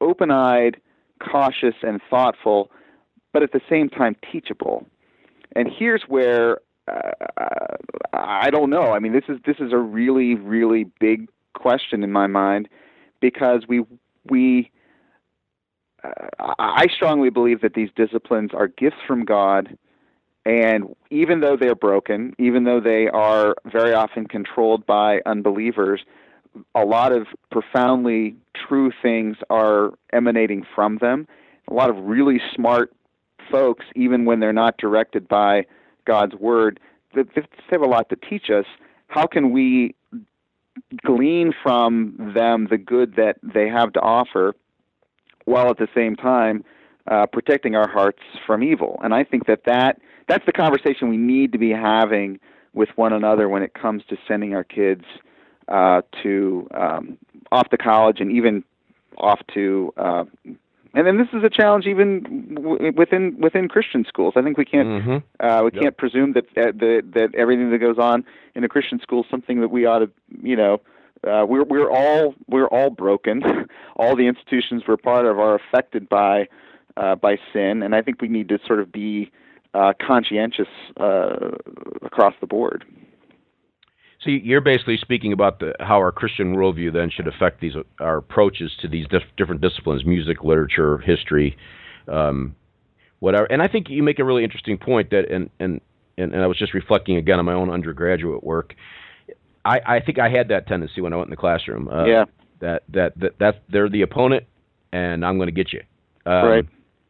[0.00, 0.80] open-eyed,
[1.20, 2.70] cautious, and thoughtful,
[3.32, 4.86] but at the same time teachable?
[5.54, 7.12] And here's where uh,
[8.12, 8.92] I don't know.
[8.92, 12.68] I mean, this is this is a really really big question in my mind
[13.20, 13.84] because we
[14.28, 14.70] we
[16.02, 19.76] uh, I strongly believe that these disciplines are gifts from God,
[20.46, 26.00] and even though they're broken, even though they are very often controlled by unbelievers,
[26.74, 31.28] a lot of profoundly true things are emanating from them.
[31.68, 32.92] A lot of really smart
[33.50, 35.66] folks, even when they're not directed by
[36.06, 36.80] God's word,
[37.14, 38.64] they they have a lot to teach us.
[39.08, 39.94] How can we
[41.04, 44.54] glean from them the good that they have to offer,
[45.44, 46.64] while at the same time
[47.06, 49.00] uh, protecting our hearts from evil?
[49.02, 52.38] And I think that, that that's the conversation we need to be having
[52.72, 55.04] with one another when it comes to sending our kids
[55.68, 57.18] uh, to um,
[57.50, 58.62] off to college and even
[59.18, 60.24] off to uh,
[60.94, 64.34] and then this is a challenge even w- within within Christian schools.
[64.36, 65.22] I think we can't Mhm.
[65.40, 65.82] uh, we Yep.
[65.82, 68.24] can't presume that, that that that everything that goes on
[68.54, 70.10] in a Christian school is something that we ought to
[70.42, 70.80] you know
[71.26, 73.42] uh, we're we're all we're all broken.
[73.96, 76.48] all the institutions we're part of are affected by
[76.96, 79.30] uh, by sin, and I think we need to sort of be
[79.74, 81.50] uh, conscientious uh,
[82.02, 82.84] across the board.
[84.22, 88.18] So you're basically speaking about the, how our Christian worldview then should affect these our
[88.18, 91.56] approaches to these dif- different disciplines: music, literature, history,
[92.06, 92.54] um,
[93.20, 93.46] whatever.
[93.46, 95.80] And I think you make a really interesting point that, and and
[96.18, 98.74] and, and I was just reflecting again on my own undergraduate work.
[99.64, 101.88] I, I think I had that tendency when I went in the classroom.
[101.88, 102.24] Uh, yeah,
[102.60, 104.44] That that that that they're the opponent,
[104.92, 105.80] and I'm going to get you.
[106.26, 106.64] Um, Right.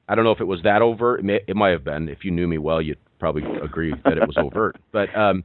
[0.09, 1.21] I don't know if it was that overt.
[1.21, 2.09] It, may, it might have been.
[2.09, 4.77] If you knew me well, you'd probably agree that it was overt.
[4.91, 5.45] But um,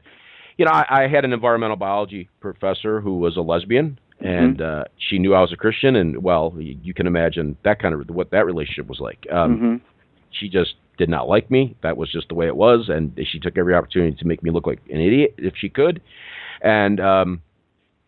[0.58, 4.84] you know, I, I had an environmental biology professor who was a lesbian, and uh,
[4.98, 8.10] she knew I was a Christian, and well, you, you can imagine that kind of
[8.10, 9.26] what that relationship was like.
[9.32, 9.76] Um, hmm
[10.32, 11.76] She just did not like me.
[11.84, 14.52] That was just the way it was, and she took every opportunity to make me
[14.52, 16.02] look like an idiot if she could,
[16.62, 17.42] and um,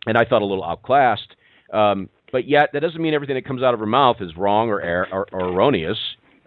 [0.06, 1.36] and I felt a little outclassed.
[1.72, 4.68] Um, but yet, that doesn't mean everything that comes out of her mouth is wrong
[4.70, 5.98] or er- or, or erroneous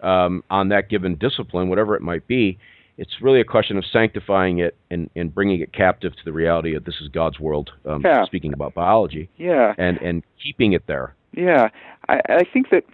[0.02, 2.58] um, on that given discipline, whatever it might be.
[3.02, 6.76] It's really a question of sanctifying it and, and bringing it captive to the reality
[6.76, 7.72] of this is God's world.
[7.84, 8.24] Um, Yeah.
[8.26, 9.74] Speaking about biology yeah.
[9.76, 11.14] and and keeping it there.
[11.32, 11.70] Yeah,
[12.08, 12.84] I, I think that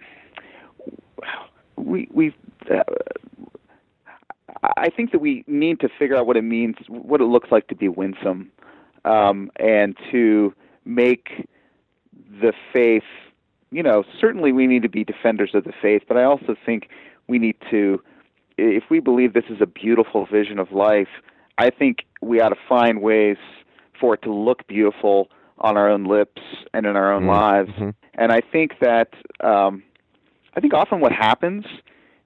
[1.75, 2.33] we we.
[2.69, 2.83] Uh,
[4.77, 7.67] I think that we need to figure out what it means, what it looks like
[7.67, 8.51] to be winsome,
[9.05, 10.53] um, and to
[10.85, 11.47] make
[12.41, 13.03] the faith.
[13.71, 16.89] You know, certainly we need to be defenders of the faith, but I also think
[17.27, 18.01] we need to,
[18.59, 21.07] if we believe this is a beautiful vision of life,
[21.57, 23.37] I think we ought to find ways
[23.99, 26.41] for it to look beautiful on our own lips
[26.73, 27.31] and in our own mm-hmm.
[27.31, 27.69] lives.
[27.71, 27.89] Mm-hmm.
[28.15, 29.09] And I think that
[29.41, 29.83] um,
[30.55, 31.65] I think often what happens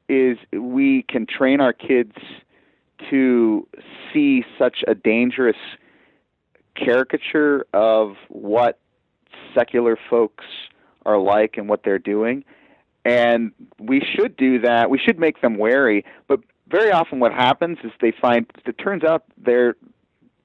[0.10, 2.16] is we can train our kids
[3.10, 3.68] to
[4.12, 5.58] see such a dangerous
[6.76, 8.80] caricature of what
[9.54, 10.46] secular folks
[11.06, 12.44] are like and what they're doing.
[13.06, 14.90] And we should do that.
[14.90, 16.06] We should make them wary.
[16.28, 16.40] But
[16.70, 19.76] very often, what happens is they find it turns out they're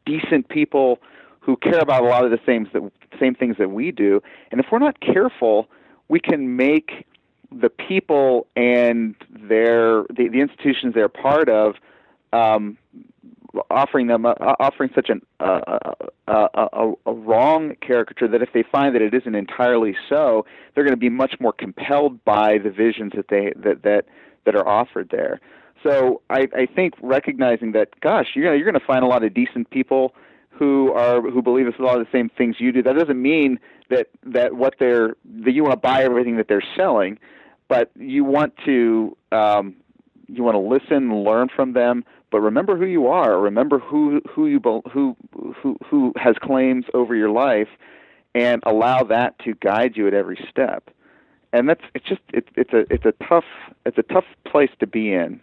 [0.05, 0.99] decent people
[1.41, 2.69] who care about a lot of the same
[3.21, 4.21] same things that we do.
[4.51, 5.69] And if we're not careful,
[6.09, 7.07] we can make
[7.51, 11.77] the people and their the, the institutions they're part of
[12.33, 12.77] um,
[13.71, 15.79] offering them uh, offering such an, uh,
[16.27, 20.93] a, a wrong caricature that if they find that it isn't entirely so, they're going
[20.93, 24.05] to be much more compelled by the visions that they that that
[24.45, 25.41] that are offered there.
[25.83, 29.23] So I, I think recognizing that, gosh, you're gonna, you're going to find a lot
[29.23, 30.15] of decent people
[30.51, 32.83] who are who believe a lot of the same things you do.
[32.83, 36.65] That doesn't mean that that what they're that you want to buy everything that they're
[36.77, 37.19] selling,
[37.69, 39.77] but you want to um,
[40.27, 43.41] you want to listen, learn from them, but remember who you are.
[43.41, 44.61] Remember who who you
[44.93, 47.69] who who who has claims over your life,
[48.35, 50.91] and allow that to guide you at every step.
[51.53, 53.45] And that's it's just it's it's a it's a tough
[53.87, 55.41] it's a tough place to be in.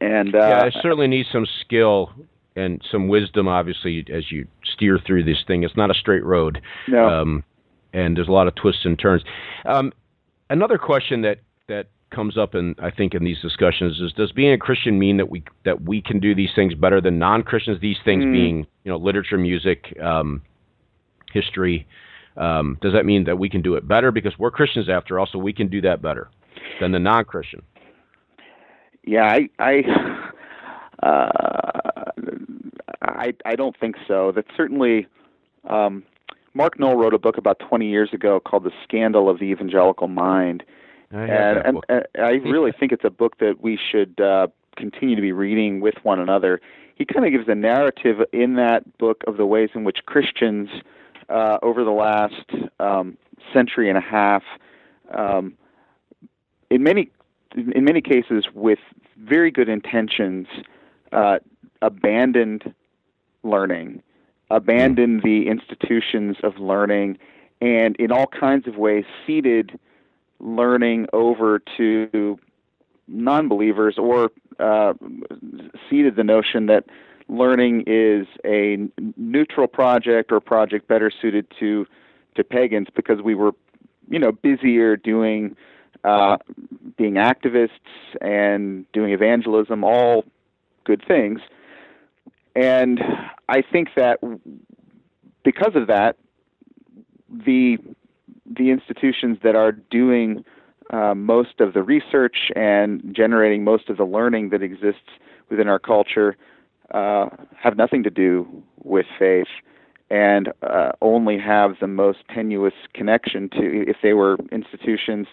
[0.00, 2.10] And uh, yeah, it certainly needs some skill
[2.56, 5.62] and some wisdom, obviously, as you steer through this thing.
[5.62, 6.60] It's not a straight road.
[6.88, 7.08] No.
[7.08, 7.44] Um,
[7.92, 9.22] and there's a lot of twists and turns.
[9.64, 9.92] Um,
[10.50, 14.52] another question that that comes up in I think in these discussions is does being
[14.52, 17.80] a Christian mean that we that we can do these things better than non-Christians?
[17.80, 18.32] These things mm.
[18.32, 20.42] being you know literature, music, um,
[21.32, 21.86] history.
[22.36, 25.28] Um, does that mean that we can do it better because we're Christians after all,
[25.30, 26.30] so we can do that better
[26.80, 27.62] than the non-Christian?
[29.04, 29.82] Yeah, I I
[31.02, 32.10] uh,
[33.02, 34.32] I, I don't think so.
[34.32, 35.06] That certainly.
[35.68, 36.04] Um,
[36.54, 40.08] Mark Noll wrote a book about 20 years ago called "The Scandal of the Evangelical
[40.08, 40.62] Mind,"
[41.12, 45.22] and, and, and, I really think it's a book that we should uh, continue to
[45.22, 46.60] be reading with one another.
[46.94, 50.68] He kind of gives a narrative in that book of the ways in which Christians,
[51.28, 53.16] uh, over the last um,
[53.52, 54.42] century and a half,
[55.14, 55.54] um,
[56.70, 57.10] in many
[57.54, 58.78] in many cases with
[59.18, 60.46] very good intentions,
[61.12, 61.38] uh,
[61.82, 62.72] abandoned
[63.42, 64.02] learning,
[64.50, 67.18] abandoned the institutions of learning,
[67.60, 69.78] and in all kinds of ways ceded
[70.42, 72.38] learning over to
[73.08, 74.92] non-believers or uh,
[75.88, 76.84] ceded the notion that
[77.28, 78.76] learning is a
[79.16, 81.86] neutral project or project better suited to
[82.34, 83.52] to pagans because we were
[84.08, 85.56] you know busier doing
[86.04, 86.36] uh,
[86.96, 87.70] being activists
[88.20, 90.24] and doing evangelism all
[90.84, 91.40] good things.
[92.54, 93.00] And
[93.48, 94.18] I think that
[95.44, 96.16] because of that,
[97.30, 97.78] the
[98.56, 100.44] the institutions that are doing
[100.90, 105.08] uh, most of the research and generating most of the learning that exists
[105.48, 106.36] within our culture
[106.92, 108.46] uh, have nothing to do
[108.82, 109.46] with faith
[110.10, 115.26] and uh, only have the most tenuous connection to if they were institutions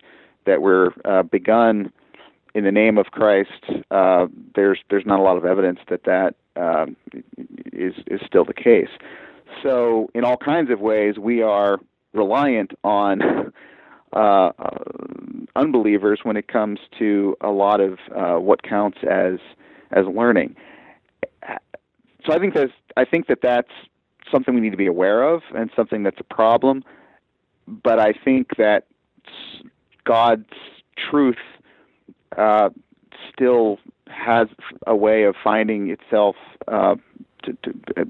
[0.45, 1.91] that were uh, begun
[2.55, 6.35] in the name of Christ, uh, there's there's not a lot of evidence that that
[6.55, 6.87] uh,
[7.73, 8.89] is is still the case.
[9.61, 11.79] So, in all kinds of ways, we are
[12.13, 13.21] reliant on
[14.13, 14.51] uh, uh,
[15.55, 19.39] unbelievers when it comes to a lot of uh, what counts as
[19.91, 20.55] as learning.
[22.25, 23.71] So, I think that's I think that that's
[24.31, 26.83] something we need to be aware of and something that's a problem.
[27.67, 28.85] But I think that
[30.05, 30.49] God's
[31.09, 31.37] truth
[32.37, 32.69] uh,
[33.31, 34.47] still has
[34.87, 36.35] a way of finding itself
[36.67, 36.95] uh,
[37.43, 38.03] to, to, uh,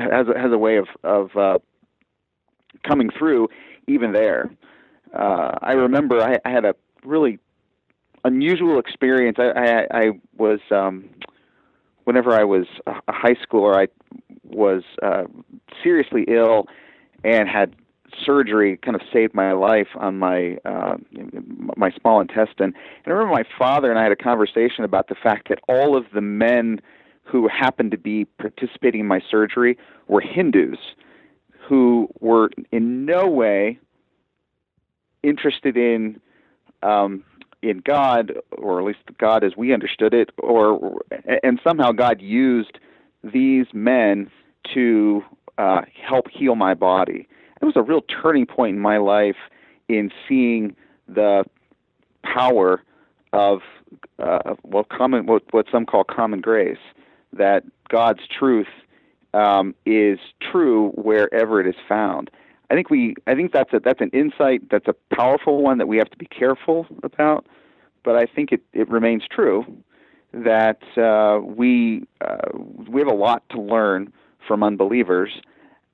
[0.00, 1.30] has has a way of of
[2.86, 3.48] coming through
[3.86, 4.50] even there.
[5.14, 6.74] Uh, I remember I, I had a
[7.04, 7.38] really
[8.24, 9.38] unusual experience.
[9.38, 11.08] I I, I was um,
[12.04, 13.88] whenever I was a high schooler, I
[14.44, 15.24] was uh,
[15.82, 16.66] seriously ill
[17.24, 17.74] and had
[18.24, 20.96] surgery kind of saved my life on my uh,
[21.76, 22.74] my small intestine.
[23.04, 25.96] And I remember my father and I had a conversation about the fact that all
[25.96, 26.80] of the men
[27.24, 29.78] who happened to be participating in my surgery
[30.08, 30.78] were Hindus
[31.68, 33.78] who were in no way
[35.22, 36.20] interested in
[36.82, 37.24] um,
[37.62, 41.00] in God, or at least God as we understood it, or
[41.42, 42.78] and somehow God used
[43.22, 44.30] these men
[44.74, 45.22] to
[45.58, 47.28] uh, help heal my body.
[47.60, 49.36] It was a real turning point in my life
[49.88, 50.74] in seeing
[51.06, 51.44] the
[52.24, 52.82] power
[53.32, 53.60] of
[54.18, 56.78] uh, well, common what what some call common grace,
[57.32, 58.66] that God's truth
[59.34, 62.30] um, is true wherever it is found.
[62.70, 65.88] I think we I think that's a that's an insight that's a powerful one that
[65.88, 67.46] we have to be careful about,
[68.02, 69.64] but I think it, it remains true
[70.32, 72.38] that uh, we uh,
[72.88, 74.12] we have a lot to learn
[74.48, 75.30] from unbelievers,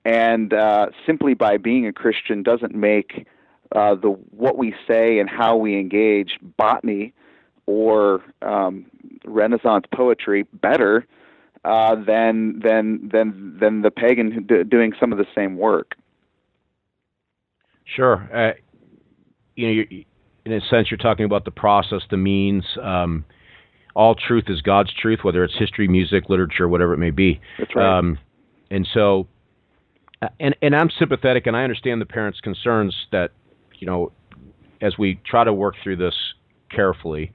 [0.04, 3.26] and uh, simply by being a Christian doesn't make
[3.74, 7.12] uh, the what we say and how we engage botany
[7.66, 8.86] or um,
[9.24, 11.06] Renaissance poetry better
[11.68, 15.94] uh, than than than than the pagan doing some of the same work.
[17.84, 18.28] Sure.
[18.34, 18.52] Uh,
[19.54, 19.82] you know,
[20.46, 22.64] in a sense, you're talking about the process, the means.
[22.82, 23.24] Um,
[23.94, 27.40] all truth is God's truth, whether it's history, music, literature, whatever it may be.
[27.58, 27.98] That's right.
[27.98, 28.18] Um,
[28.70, 29.26] and so,
[30.22, 33.32] uh, and and I'm sympathetic, and I understand the parents' concerns that,
[33.78, 34.12] you know,
[34.80, 36.14] as we try to work through this
[36.70, 37.32] carefully,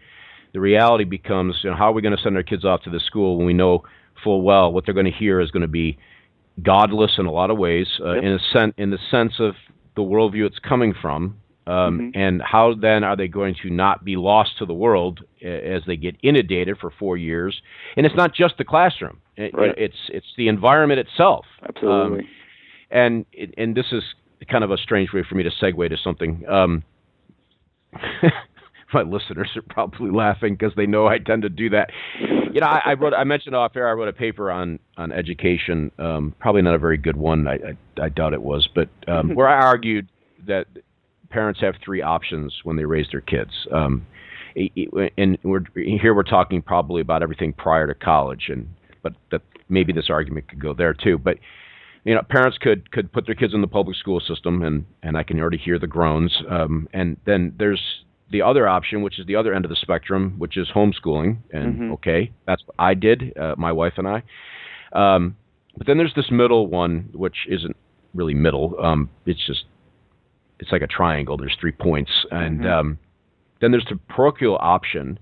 [0.53, 2.89] the reality becomes, you know, how are we going to send our kids off to
[2.89, 3.83] the school when we know
[4.23, 5.97] full well what they're going to hear is going to be
[6.61, 8.23] godless in a lot of ways, uh, yep.
[8.23, 9.55] in a sen- in the sense of
[9.95, 12.19] the worldview it's coming from, um, mm-hmm.
[12.19, 15.95] and how then are they going to not be lost to the world as they
[15.95, 17.61] get inundated for four years?
[17.95, 19.73] And it's not just the classroom; it, right.
[19.77, 21.45] it's it's the environment itself.
[21.67, 22.19] Absolutely.
[22.19, 22.27] Um,
[22.91, 23.25] and
[23.57, 24.03] and this is
[24.49, 26.43] kind of a strange way for me to segue to something.
[26.47, 26.83] Um,
[28.93, 31.89] my listeners are probably laughing because they know I tend to do that.
[32.19, 35.11] You know, I, I wrote, I mentioned off air, I wrote a paper on on
[35.11, 35.91] education.
[35.97, 37.47] Um, probably not a very good one.
[37.47, 40.07] I I, I doubt it was, but um, where I argued
[40.45, 40.67] that
[41.29, 43.51] parents have three options when they raise their kids.
[43.71, 44.05] Um,
[45.17, 48.69] and we're here we're talking probably about everything prior to college, and
[49.01, 51.17] but that maybe this argument could go there too.
[51.17, 51.37] But
[52.03, 55.17] you know, parents could could put their kids in the public school system, and and
[55.17, 56.43] I can already hear the groans.
[56.49, 57.81] Um, and then there's
[58.33, 61.37] the other option, which is the other end of the spectrum, which is homeschooling.
[61.51, 61.91] And mm-hmm.
[61.93, 64.23] okay, that's what I did, uh, my wife and I.
[64.91, 65.37] Um,
[65.77, 67.77] but then there's this middle one, which isn't
[68.13, 68.75] really middle.
[68.83, 69.63] Um, it's just
[70.59, 71.37] it's like a triangle.
[71.37, 72.71] There's three points, and mm-hmm.
[72.71, 72.99] um,
[73.61, 75.19] then there's the parochial option,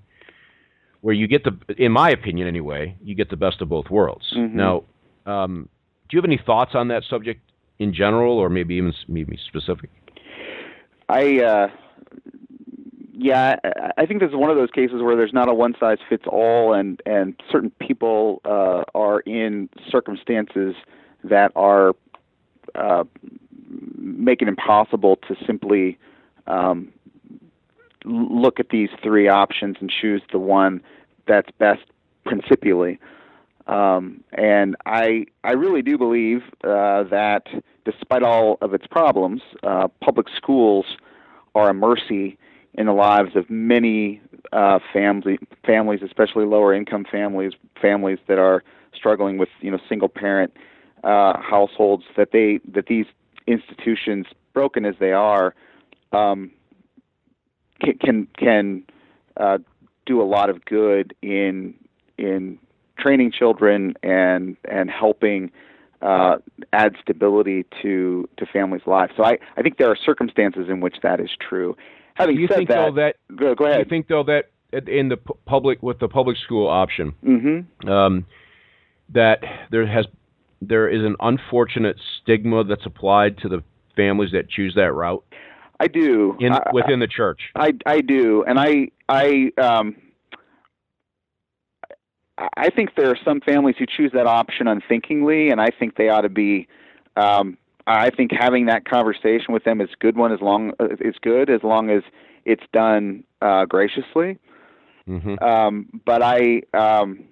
[1.01, 4.25] where you get the, in my opinion anyway, you get the best of both worlds.
[4.35, 4.57] Mm-hmm.
[4.57, 4.83] Now,
[5.25, 5.69] um,
[6.09, 7.41] do you have any thoughts on that subject
[7.79, 9.89] in general, or maybe even maybe specific?
[11.09, 11.67] I uh,
[13.21, 13.57] yeah,
[13.97, 16.23] I think this is one of those cases where there's not a one size fits
[16.25, 20.73] all, and and certain people uh, are in circumstances
[21.23, 21.93] that are
[22.73, 23.03] uh,
[23.95, 25.99] make it impossible to simply
[26.47, 26.91] um,
[28.05, 30.81] look at these three options and choose the one
[31.27, 31.83] that's best
[32.25, 32.97] principially.
[33.67, 37.43] Um, and I I really do believe uh, that
[37.85, 40.85] despite all of its problems, uh, public schools
[41.53, 42.39] are a mercy
[42.75, 44.21] in the lives of many
[44.53, 48.63] uh, family families, especially lower income families, families that are
[48.93, 50.53] struggling with you know single parent
[51.03, 52.03] uh, households.
[52.17, 53.05] That they that these
[53.47, 55.53] institutions, broken as they are,
[56.11, 56.51] um,
[57.81, 58.83] can can, can
[59.37, 59.57] uh,
[60.05, 61.73] do a lot of good in
[62.17, 62.57] in
[62.97, 65.51] training children and and helping
[66.01, 66.37] uh,
[66.73, 69.13] add stability to to families' lives.
[69.17, 71.75] So I, I think there are circumstances in which that is true.
[72.15, 73.79] Having you said think, that, though, that go, go ahead.
[73.79, 74.49] You think though that
[74.87, 77.89] in the public with the public school option, mm-hmm.
[77.89, 78.25] um,
[79.09, 80.05] that there has
[80.61, 83.63] there is an unfortunate stigma that's applied to the
[83.95, 85.23] families that choose that route.
[85.79, 87.41] I do in I, within the church.
[87.55, 89.95] I I do, and I I um.
[92.57, 96.09] I think there are some families who choose that option unthinkingly, and I think they
[96.09, 96.67] ought to be
[97.15, 97.55] um,
[97.87, 101.49] I think having that conversation with them is good one as long uh, is good
[101.49, 102.03] as long as
[102.45, 104.37] it's done uh, graciously.
[105.07, 105.43] Mm-hmm.
[105.43, 107.23] Um, but I um,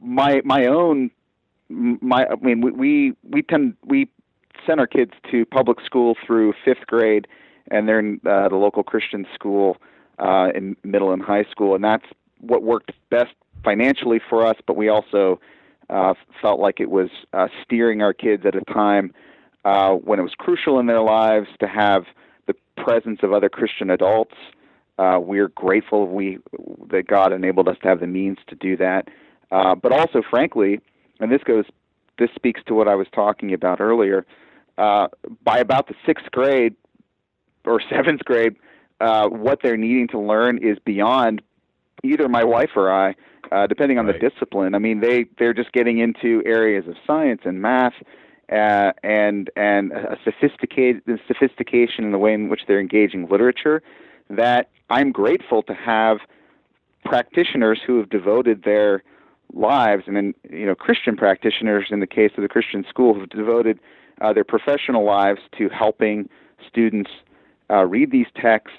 [0.00, 1.10] my my own
[1.68, 4.08] my I mean we we, we tend we
[4.66, 7.26] send our kids to public school through fifth grade,
[7.70, 9.78] and they're in uh, the local Christian school
[10.18, 12.06] uh, in middle and high school, and that's
[12.40, 14.56] what worked best financially for us.
[14.66, 15.40] But we also
[15.90, 19.12] uh, felt like it was uh, steering our kids at a time
[19.64, 22.04] uh, when it was crucial in their lives to have
[22.46, 24.34] the presence of other Christian adults.
[24.98, 26.38] Uh, we're grateful we
[26.90, 29.08] that God enabled us to have the means to do that.
[29.50, 30.80] Uh, but also, frankly,
[31.20, 31.64] and this goes,
[32.18, 34.26] this speaks to what I was talking about earlier.
[34.76, 35.08] Uh,
[35.42, 36.74] by about the sixth grade
[37.64, 38.56] or seventh grade,
[39.00, 41.42] uh, what they're needing to learn is beyond
[42.04, 43.14] either my wife or I,
[43.52, 44.20] uh, depending on Right.
[44.20, 44.74] the discipline.
[44.74, 47.94] I mean, they they're just getting into areas of science and math,
[48.50, 53.82] uh, and and a sophisticated the sophistication in the way in which they're engaging literature.
[54.30, 56.18] That I'm grateful to have
[57.04, 59.02] practitioners who have devoted their
[59.54, 63.28] lives, and then you know Christian practitioners in the case of the Christian school who've
[63.28, 63.78] devoted
[64.20, 66.28] uh, their professional lives to helping
[66.68, 67.10] students
[67.70, 68.76] uh, read these texts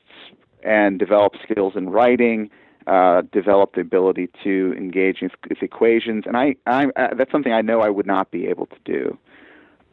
[0.63, 2.49] and develop skills in writing,
[2.88, 7.54] uh, develop the ability to engage with, with equations, and I, I uh, that's something
[7.54, 9.18] I know I would not be able to do.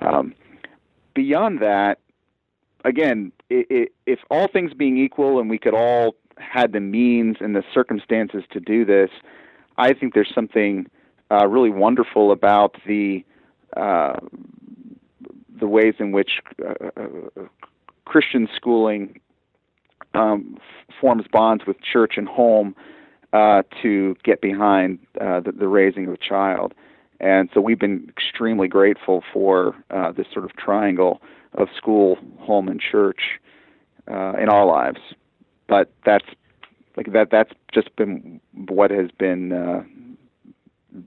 [0.00, 0.34] Um,
[1.14, 1.98] beyond that,
[2.84, 7.36] again, i i if all things being equal, and we could all had the means
[7.40, 9.10] and the circumstances to do this,
[9.78, 10.86] I think there's something
[11.30, 13.24] uh, really wonderful about the
[13.76, 14.18] uh,
[15.58, 17.42] the ways in which uh, uh,
[18.04, 19.20] Christian schooling
[20.16, 20.58] um,
[21.00, 22.74] forms bonds with church and home
[23.32, 26.74] uh, to get behind uh, the, the raising of a child.
[27.20, 31.20] And so we've been extremely grateful for uh, this sort of triangle
[31.54, 33.40] of school, home, and church
[34.10, 35.00] uh, in our lives.
[35.66, 36.26] But that's
[36.96, 37.30] like that.
[37.30, 39.82] That's just been what has been uh,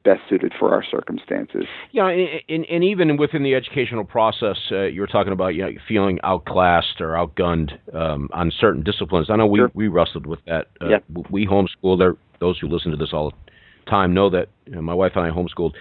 [0.04, 1.66] best suited for our circumstances.
[1.92, 5.64] Yeah, and, and, and even within the educational process, uh, you were talking about you
[5.64, 9.30] know, feeling outclassed or outgunned um, on certain disciplines.
[9.30, 9.72] I know we, Sure.
[9.74, 10.68] we wrestled with that.
[10.82, 10.98] Uh, Yeah.
[11.30, 11.98] We homeschooled.
[12.00, 15.14] There, those who listen to this all the time know that you know, my wife
[15.16, 15.74] and I homeschooled,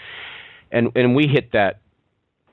[0.72, 1.80] and and we hit that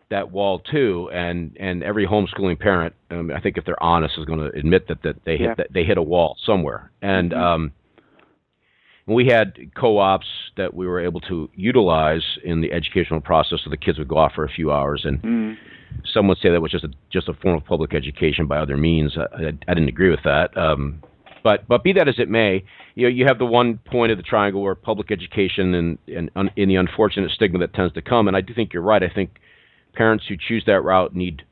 [0.09, 1.09] that wall too.
[1.13, 4.87] And and every homeschooling parent, um, I think if they're honest, is going to admit
[4.89, 5.53] that that they hit Yeah.
[5.55, 6.91] that they hit a wall somewhere.
[7.01, 7.37] And Mhm.
[7.41, 7.71] um,
[9.07, 10.25] we had co-ops
[10.57, 14.17] that we were able to utilize in the educational process, so the kids would go
[14.17, 15.57] off for a few hours, and Mm.
[16.05, 18.77] some would say that was just a just a form of public education by other
[18.77, 19.17] means.
[19.17, 20.55] I, I, I didn't agree with that.
[20.57, 21.03] Um,
[21.43, 22.63] but but be that as it may,
[22.95, 26.31] you know you have the one point of the triangle where public education and and
[26.35, 28.27] un, in the unfortunate stigma that tends to come.
[28.27, 29.03] And I do think you're right.
[29.03, 29.39] I think
[29.93, 31.43] parents who choose that route need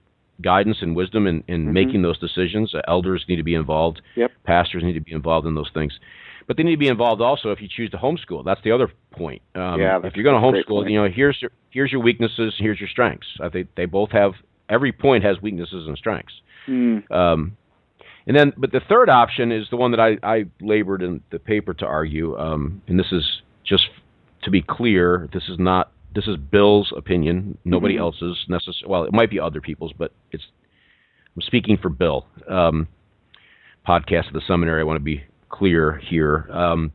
[0.42, 1.72] guidance and wisdom in, in Mhm.
[1.74, 2.74] making those decisions.
[2.88, 4.02] Elders need to be involved.
[4.16, 4.32] Yep.
[4.44, 5.94] Pastors need to be involved in those things.
[6.48, 8.44] But they need to be involved also if you choose to homeschool.
[8.44, 9.42] That's the other point.
[9.56, 12.80] Um, Yeah, if you're going to homeschool, you know, here's your here's your weaknesses, here's
[12.80, 13.28] your strengths.
[13.42, 14.34] I think they both have
[14.70, 16.34] every point has weaknesses and strengths.
[16.68, 17.10] Mm.
[17.12, 17.58] Um,
[18.26, 21.40] and then, but the third option is the one that I, I labored in the
[21.40, 22.38] paper to argue.
[22.38, 23.84] Um, and this is just
[24.44, 28.02] to be clear, this is not this is Bill's opinion, nobody Mhm.
[28.02, 28.88] else's necessarily.
[28.92, 30.44] Well, it might be other people's, but it's
[31.36, 32.28] I'm speaking for Bill.
[32.48, 32.88] Um,
[33.88, 34.80] podcast of the seminary.
[34.82, 35.24] I want to be
[35.54, 36.50] clear here.
[36.52, 36.92] Um,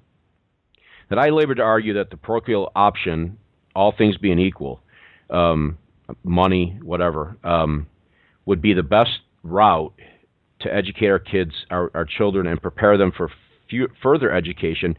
[1.10, 3.38] that I labored to argue that the parochial option,
[3.74, 4.80] all things being equal,
[5.30, 5.78] um,
[6.22, 7.86] money, whatever, um,
[8.44, 9.94] would be the best route
[10.60, 13.30] to educate our kids, our, our children, and prepare them for
[13.70, 14.96] fu- further education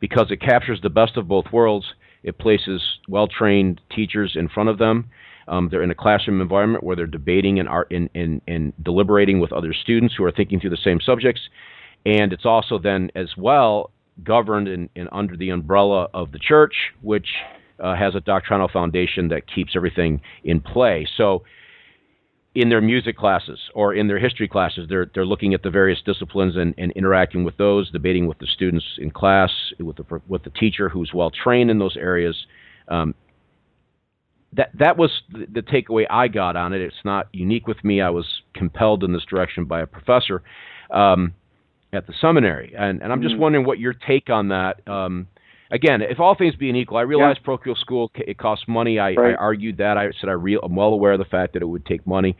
[0.00, 1.86] because it captures the best of both worlds.
[2.22, 5.10] It places well trained teachers in front of them.
[5.48, 7.68] Um, they're in a classroom environment where they're debating and,
[8.14, 11.42] and, and deliberating with other students who are thinking through the same subjects.
[12.04, 13.90] And it's also then, as well,
[14.24, 17.26] governed in under the umbrella of the church, which
[17.80, 21.06] uh, has a doctrinal foundation that keeps everything in play.
[21.16, 21.44] So,
[22.54, 26.02] in their music classes or in their history classes, they're they're looking at the various
[26.04, 30.42] disciplines and, and interacting with those, debating with the students in class, with the with
[30.44, 32.36] the teacher who's well trained in those areas.
[32.88, 33.14] Um,
[34.52, 36.82] that that was the, the takeaway I got on it.
[36.82, 38.02] It's not unique with me.
[38.02, 40.42] I was compelled in this direction by a professor
[40.90, 41.34] um,
[41.92, 43.38] at the seminary, and and I'm just Mhm.
[43.40, 44.86] wondering what your take on that.
[44.88, 45.26] Um,
[45.70, 48.98] again, if all things being equal, I realize parochial school it costs money.
[48.98, 49.98] I, I argued that.
[49.98, 52.34] I said I real, I'm well aware of the fact that it would take money.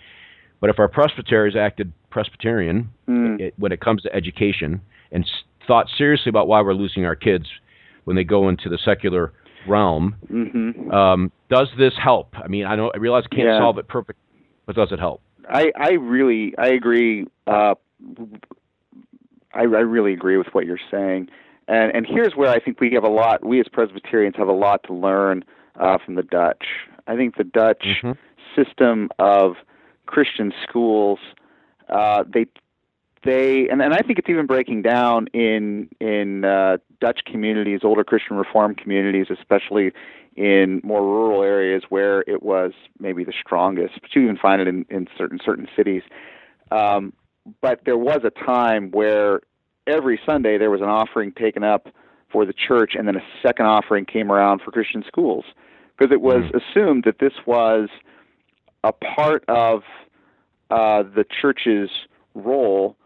[0.60, 3.40] But if our presbyteries acted Presbyterian Mm.
[3.40, 4.80] it, when it comes to education
[5.10, 7.46] and s- thought seriously about why we're losing our kids
[8.04, 9.32] when they go into the secular
[9.66, 12.34] realm, hmm um, does this help?
[12.42, 13.58] I mean, I know I realize I can't Yeah.
[13.58, 14.18] solve it perfect,
[14.66, 15.20] but does it help?
[15.48, 17.26] I I really I agree.
[17.46, 17.74] Uh,
[19.54, 21.28] I I really agree with what you're saying,
[21.68, 23.44] and and here's where I think we have a lot.
[23.44, 25.44] We as Presbyterians have a lot to learn
[25.78, 26.64] uh, from the Dutch.
[27.06, 28.16] I think the Dutch Mhm.
[28.54, 29.56] system of
[30.06, 31.18] Christian schools,
[31.88, 32.46] uh, they
[33.24, 38.04] they and, and I think it's even breaking down in in uh, Dutch communities, older
[38.04, 39.92] Christian Reform communities, especially
[40.34, 44.00] in more rural areas where it was maybe the strongest.
[44.00, 46.02] But you even find it in, in certain certain cities.
[46.70, 47.12] Um,
[47.60, 49.40] but there was a time where
[49.86, 51.88] every Sunday there was an offering taken up
[52.30, 55.44] for the church, and then a second offering came around for Christian schools
[55.96, 56.54] because it was Mm.
[56.54, 57.88] assumed that this was
[58.84, 59.84] a part of
[60.70, 61.90] uh, the church's
[62.34, 62.96] role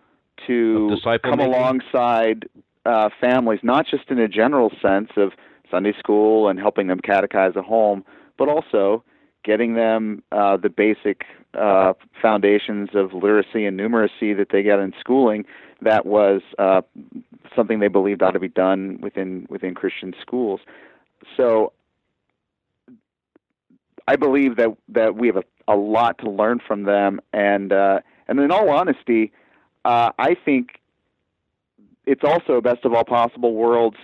[0.47, 2.49] to come alongside
[2.85, 5.33] uh, families, not just in a general sense of
[5.71, 8.05] Sunday school and helping them catechize at home,
[8.39, 9.03] but also
[9.47, 11.23] getting them uh, the basic
[11.55, 15.45] uh, foundations of literacy and numeracy that they get in schooling.
[15.81, 16.83] That was uh,
[17.55, 20.61] something they believed ought to be done within within Christian schools.
[21.37, 21.73] So
[24.09, 28.01] I believe that that we have a, a lot to learn from them, and uh,
[28.27, 29.33] and in all honesty,
[29.85, 30.81] uh, I think
[32.05, 33.97] it's also best of all possible worlds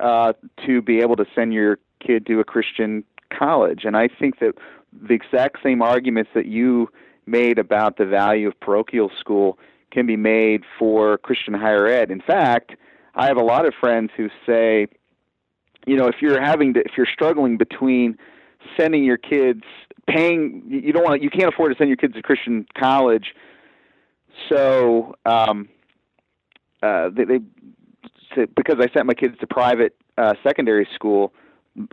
[0.00, 0.32] uh,
[0.64, 3.04] to be able to send your kid to a Christian
[3.36, 3.84] college.
[3.84, 4.54] And I think that
[5.00, 6.88] the exact same arguments that you
[7.26, 9.58] made about the value of parochial school
[9.90, 12.10] can be made for Christian higher ed.
[12.10, 12.72] In fact,
[13.14, 14.88] I have a lot of friends who say,
[15.86, 18.18] you know, if you're having to, if you're struggling between
[18.76, 19.62] sending your kids,
[20.08, 23.34] paying, you don't want, you can't afford to send your kids to Christian college,
[24.48, 25.68] so um,
[26.82, 27.38] uh, they, they
[28.54, 31.32] because I sent my kids to private uh, secondary school,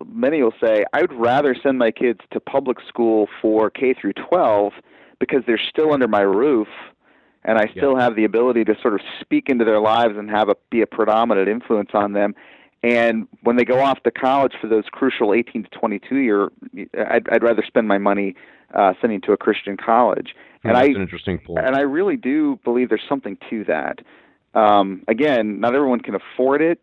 [0.06, 4.14] many will say I would rather send my kids to public school for K through
[4.14, 4.74] 12
[5.20, 6.68] because they're still under my roof
[7.46, 8.04] and I still yeah.
[8.04, 10.88] have the ability to sort of speak into their lives and have a be a
[10.88, 12.36] predominant influence on them.
[12.84, 16.52] And when they go off to college for those crucial 18 to 22 year,
[16.98, 18.36] I'd, I'd rather spend my money
[18.74, 20.36] uh, sending to a Christian college.
[20.64, 21.66] And That's I, an interesting point.
[21.66, 24.00] And I really do believe there's something to that.
[24.54, 26.80] Um, again, not everyone can afford it,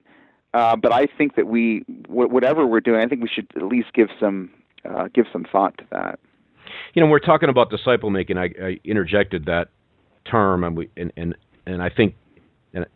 [0.52, 3.92] uh, but I think that we, whatever we're doing, I think we should at least
[3.94, 4.50] give some
[4.88, 6.18] uh, give some thought to that.
[6.94, 8.38] You know, we're talking about disciple making.
[8.38, 9.68] I, I interjected that
[10.28, 11.36] term, and we and and,
[11.66, 12.14] and I think,
[12.74, 12.86] and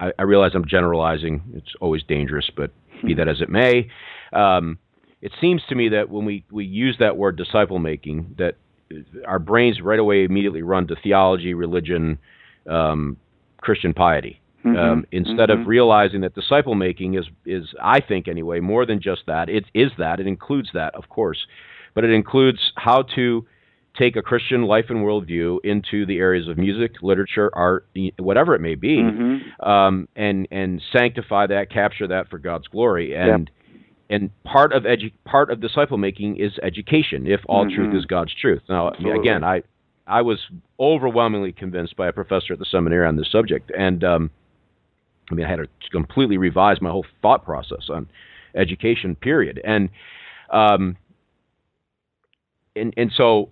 [0.00, 1.42] I, I realize I'm generalizing.
[1.54, 2.70] It's always dangerous, but
[3.04, 3.88] be that as it may,
[4.32, 4.78] um,
[5.22, 8.56] it seems to me that when we we use that word disciple making, that
[9.26, 12.18] our brains right away immediately run to theology, religion,
[12.68, 13.16] um,
[13.60, 14.40] Christian piety.
[14.74, 14.92] Mm-hmm.
[14.92, 15.62] Um, instead mm-hmm.
[15.62, 19.48] of realizing that disciple making is is I think anyway more than just that.
[19.48, 20.20] It is that.
[20.20, 21.46] It includes that, of course,
[21.94, 23.46] but it includes how to
[23.98, 27.86] take a Christian life and worldview into the areas of music, literature, art,
[28.18, 29.68] whatever it may be, mm-hmm.
[29.68, 33.14] um, and and sanctify that, capture that for God's glory.
[33.14, 33.80] And yep.
[34.10, 37.26] and part of edu- part of disciple making is education.
[37.26, 37.74] If all mm-hmm.
[37.74, 38.62] truth is God's truth.
[38.68, 39.20] Now, Absolutely.
[39.20, 39.62] again, I
[40.06, 40.38] I was
[40.80, 44.30] overwhelmingly convinced by a professor at the seminary on this subject, and um,
[45.30, 48.08] I mean, I had to completely revise my whole thought process on
[48.54, 49.14] education.
[49.14, 49.90] Period, and
[50.50, 50.96] um,
[52.76, 53.50] and and so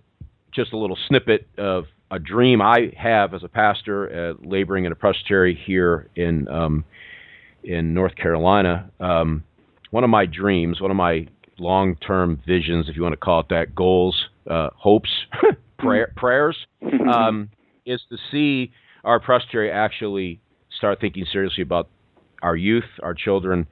[0.52, 4.92] just a little snippet of a dream I have as a pastor, uh, laboring in
[4.92, 6.84] a presbytery here in um,
[7.64, 8.90] in North Carolina.
[9.00, 9.44] Um,
[9.90, 11.26] one of my dreams, one of my
[11.58, 15.10] long-term visions, if you want to call it that, goals, uh, hopes,
[15.78, 16.56] prayer, prayers,
[17.12, 17.48] um,
[17.86, 18.72] is to see
[19.04, 20.40] our presbytery actually
[20.76, 21.88] start thinking seriously about
[22.42, 23.66] our youth, our children,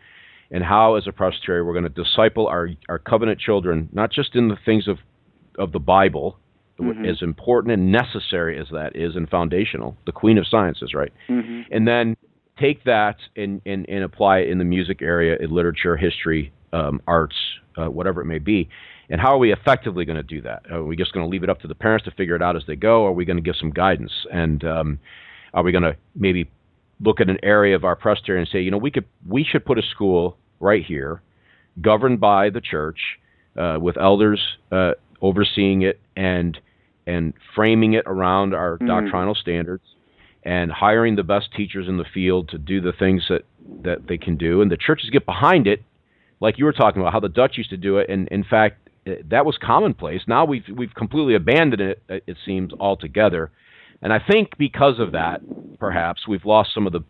[0.51, 4.35] and how, as a presbytery, we're going to disciple our our covenant children, not just
[4.35, 4.99] in the things of
[5.59, 6.39] of the Bible,
[6.81, 7.05] mm-hmm.
[7.05, 11.13] as important and necessary as that is, and foundational, the Queen of Sciences, right?
[11.29, 11.73] Mm-hmm.
[11.73, 12.17] And then
[12.59, 17.01] take that and, and, and apply it in the music area, in literature, history, um,
[17.07, 17.37] arts,
[17.77, 18.69] uh, whatever it may be.
[19.11, 20.63] And how are we effectively going to do that?
[20.71, 22.57] Are we just going to leave it up to the parents to figure it out
[22.57, 23.03] as they go?
[23.03, 24.13] Or are we going to give some guidance?
[24.33, 24.99] And um,
[25.53, 26.51] are we going to maybe
[27.05, 29.65] look at an area of our presbytery and say, you know, we could we should
[29.65, 31.23] put a school right here,
[31.81, 32.99] governed by the church,
[33.57, 34.41] uh, with elders
[34.73, 36.59] uh, overseeing it and
[37.07, 38.87] and framing it around our mm-hmm.
[38.87, 39.85] doctrinal standards,
[40.43, 43.43] and hiring the best teachers in the field to do the things that
[43.83, 45.83] that they can do, and the churches get behind it,
[46.41, 48.85] like you were talking about how the Dutch used to do it, and in fact
[49.31, 50.23] that was commonplace.
[50.27, 52.03] Now we've we've completely abandoned it.
[52.09, 53.51] It seems altogether,
[54.05, 55.41] and I think because of that,
[55.79, 57.01] perhaps we've lost some of the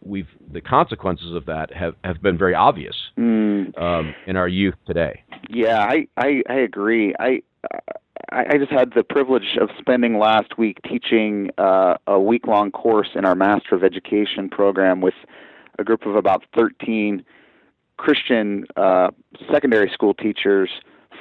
[0.00, 3.76] we've the consequences of that have, have been very obvious mm.
[3.78, 5.22] um, in our youth today.
[5.50, 7.14] Yeah, I I, I agree.
[7.18, 7.42] I.
[8.30, 13.10] I just had the privilege of spending last week teaching uh, a week long course
[13.14, 15.14] in our Master of Education program with
[15.78, 17.24] a group of about 13
[17.96, 19.10] Christian uh,
[19.52, 20.70] secondary school teachers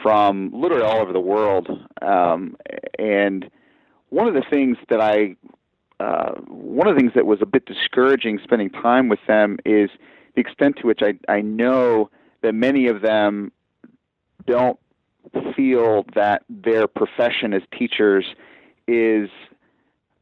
[0.02, 1.70] from literally all over the world.
[2.02, 2.56] Um,
[2.98, 3.50] and
[4.14, 5.36] one of the things that I,
[6.00, 9.90] uh, one of the things that was a bit discouraging spending time with them is
[10.36, 12.12] the extent to which I, I know
[12.42, 13.52] that many of them
[14.46, 14.80] don't
[15.56, 18.26] feel that their profession as teachers
[18.88, 19.30] is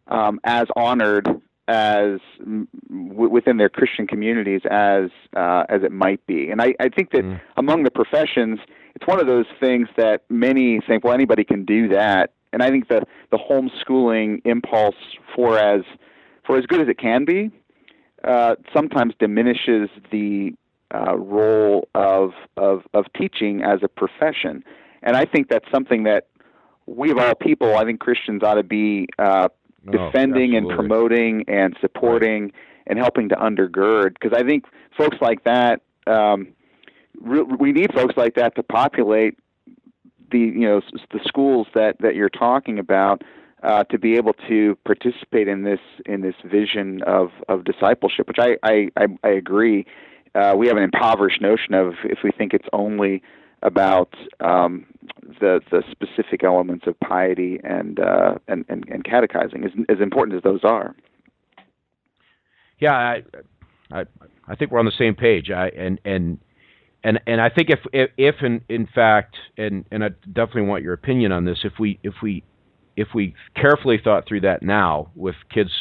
[0.08, 1.28] um, as honored
[1.68, 6.50] as w- within their Christian communities as uh, as it might be.
[6.50, 7.42] And I, I think that mm.
[7.58, 8.60] among the professions,
[8.96, 12.32] it's one of those things that many think, well, anybody can do that.
[12.54, 14.96] And I think the the homeschooling impulse
[15.36, 15.82] for as
[16.46, 17.52] for as good as it can be,
[18.24, 20.54] uh, sometimes diminishes the
[20.94, 24.64] uh, role of, of of teaching as a profession.
[25.04, 26.28] And I think that's something that
[26.86, 29.48] we of all people, I think Christians ought to be uh,
[29.88, 32.54] oh, defending oh, and promoting and supporting right.
[32.88, 34.16] and helping to undergird.
[34.20, 34.66] Because I think
[34.98, 36.50] folks like that, um,
[37.20, 39.38] re- we need folks like that to populate
[40.32, 43.24] the you know the schools that that you're talking about.
[43.64, 48.40] Uh, to be able to participate in this in this vision of, of discipleship, which
[48.40, 48.90] I I,
[49.24, 49.86] I agree,
[50.34, 53.22] uh, we have an impoverished notion of if we think it's only
[53.64, 54.86] about um,
[55.40, 60.38] the the specific elements of piety and uh, and, and, and catechizing, as as important
[60.38, 60.96] as those are.
[62.80, 63.24] Yeah, I,
[63.92, 64.06] I
[64.48, 65.52] I think we're on the same page.
[65.52, 66.40] I and and
[67.04, 70.84] and and I think if if, if in in fact and and I definitely want
[70.84, 71.60] your opinion on this.
[71.64, 72.44] If we if we
[72.96, 75.72] if we carefully thought through that now with kids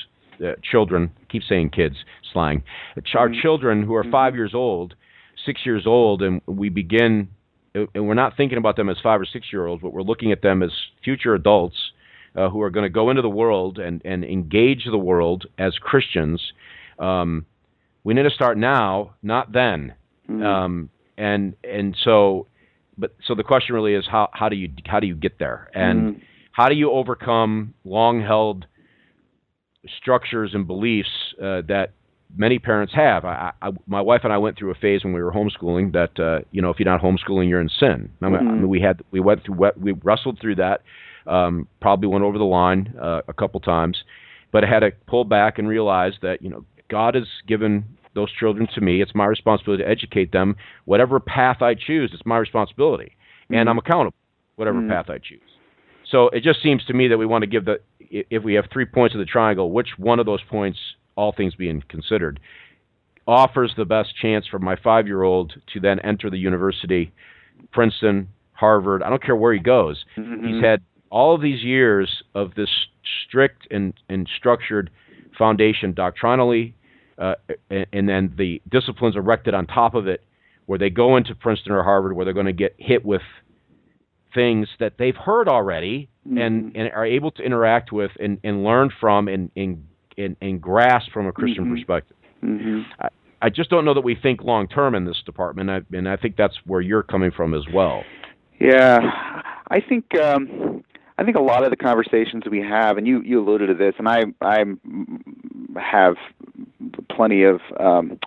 [0.45, 1.97] uh, children keep saying kids
[2.33, 2.63] slang
[3.15, 3.41] our mm-hmm.
[3.43, 4.13] children who are mm-hmm.
[4.13, 4.95] 5 years old
[5.45, 7.29] 6 years old and we begin
[7.75, 10.33] and we're not thinking about them as five or six year olds, but we're looking
[10.33, 10.71] at them as
[11.05, 11.77] future adults
[12.37, 15.75] uh, who are going to go into the world and, and engage the world as
[15.79, 16.41] Christians.
[16.99, 17.47] Um,
[18.03, 19.95] we need to start now, not then.
[20.29, 20.43] Mm-hmm.
[20.43, 20.91] Um,
[21.21, 22.47] and and so,
[22.97, 25.71] but so the question really is how how do you how do you get there,
[25.75, 26.23] and mm-hmm.
[26.53, 28.67] how do you overcome long held
[29.99, 31.09] structures and beliefs
[31.39, 31.93] uh, that
[32.37, 33.25] many parents have.
[33.25, 36.19] I, I, my wife and I went through a phase when we were homeschooling that
[36.19, 38.11] uh, you know if you're not homeschooling, you're in sin.
[38.23, 38.49] I mean, mm-hmm.
[38.49, 40.83] I mean, we had we went through we wrestled through that.
[41.27, 44.05] Um, probably went over the line uh, a couple times,
[44.53, 47.85] but I had to pull back and realize that you know God has given
[48.15, 49.03] those children to me.
[49.03, 50.57] It's my responsibility to educate them.
[50.85, 53.55] Whatever path I choose, it's my responsibility, mm-hmm.
[53.55, 54.17] and I'm accountable.
[54.57, 54.91] Whatever mm-hmm.
[54.91, 55.41] path I choose.
[56.11, 57.81] So it just seems to me that we want to give the
[58.11, 60.79] if we have three points of the triangle, which one of those points
[61.17, 62.41] all things being considered,
[63.27, 67.13] offers the best chance for my five year old to then enter the university,
[67.73, 69.03] Princeton, Harvard.
[69.03, 70.05] I don't care where he goes.
[70.17, 70.47] Mm-hmm.
[70.47, 72.71] He's had all of these years of this
[73.27, 74.91] strict and, and structured
[75.37, 76.75] foundation doctrinally,
[77.21, 77.35] uh,
[77.71, 80.25] and, and then the disciplines erected on top of it,
[80.67, 83.23] where they go into Princeton or Harvard, where they're going to get hit with
[84.35, 86.39] things that they've heard already mm-hmm.
[86.39, 89.85] and, and are able to interact with and, and learn from and, and
[90.19, 91.77] and, and grasp from a Christian mm-hmm.
[91.77, 92.17] perspective.
[92.45, 92.81] Mm-hmm.
[93.01, 93.09] I,
[93.43, 96.17] I just don't know that we think long term in this department, I, and I
[96.17, 98.03] think that's where you're coming from as well.
[98.61, 98.99] Yeah,
[99.71, 100.85] I think um,
[101.21, 103.95] I think a lot of the conversations we have, and you you alluded to this,
[103.99, 104.65] and I I
[105.79, 106.17] have
[107.11, 108.19] plenty of um,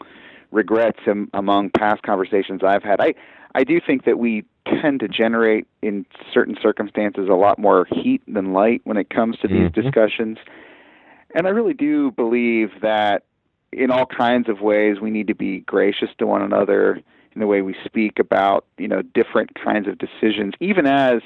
[0.51, 3.01] regrets in, among past conversations I've had.
[3.01, 3.15] I
[3.55, 8.21] I do think that we tend to generate in certain circumstances a lot more heat
[8.27, 9.81] than light when it comes to these mm-hmm.
[9.81, 10.37] discussions.
[11.33, 13.23] And I really do believe that
[13.71, 17.01] in all kinds of ways we need to be gracious to one another
[17.33, 21.23] in the way we speak about, you know, different kinds of decisions, even as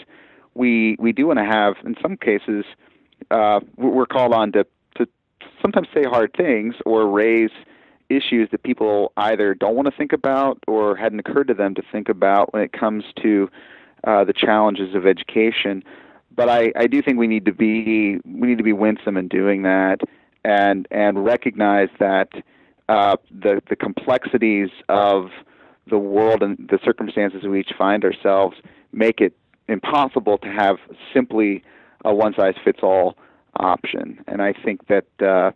[0.57, 2.65] we we do want to have in some cases
[3.31, 5.07] uh, we're called on to to
[5.61, 7.51] sometimes say hard things or raise
[8.09, 11.83] issues that people either don't want to think about or hadn't occurred to them to
[11.91, 13.49] think about when it comes to
[14.05, 15.83] uh, the challenges of education.
[16.35, 19.27] But I, I do think we need to be we need to be winsome in
[19.27, 20.01] doing that
[20.43, 22.29] and and recognize that
[22.89, 25.29] uh, the the complexities of
[25.89, 28.57] the world and the circumstances we each find ourselves
[28.91, 29.33] make it
[29.67, 30.77] impossible to have
[31.13, 31.63] simply
[32.05, 33.17] a one size fits all
[33.55, 34.23] option.
[34.27, 35.51] And I think that uh,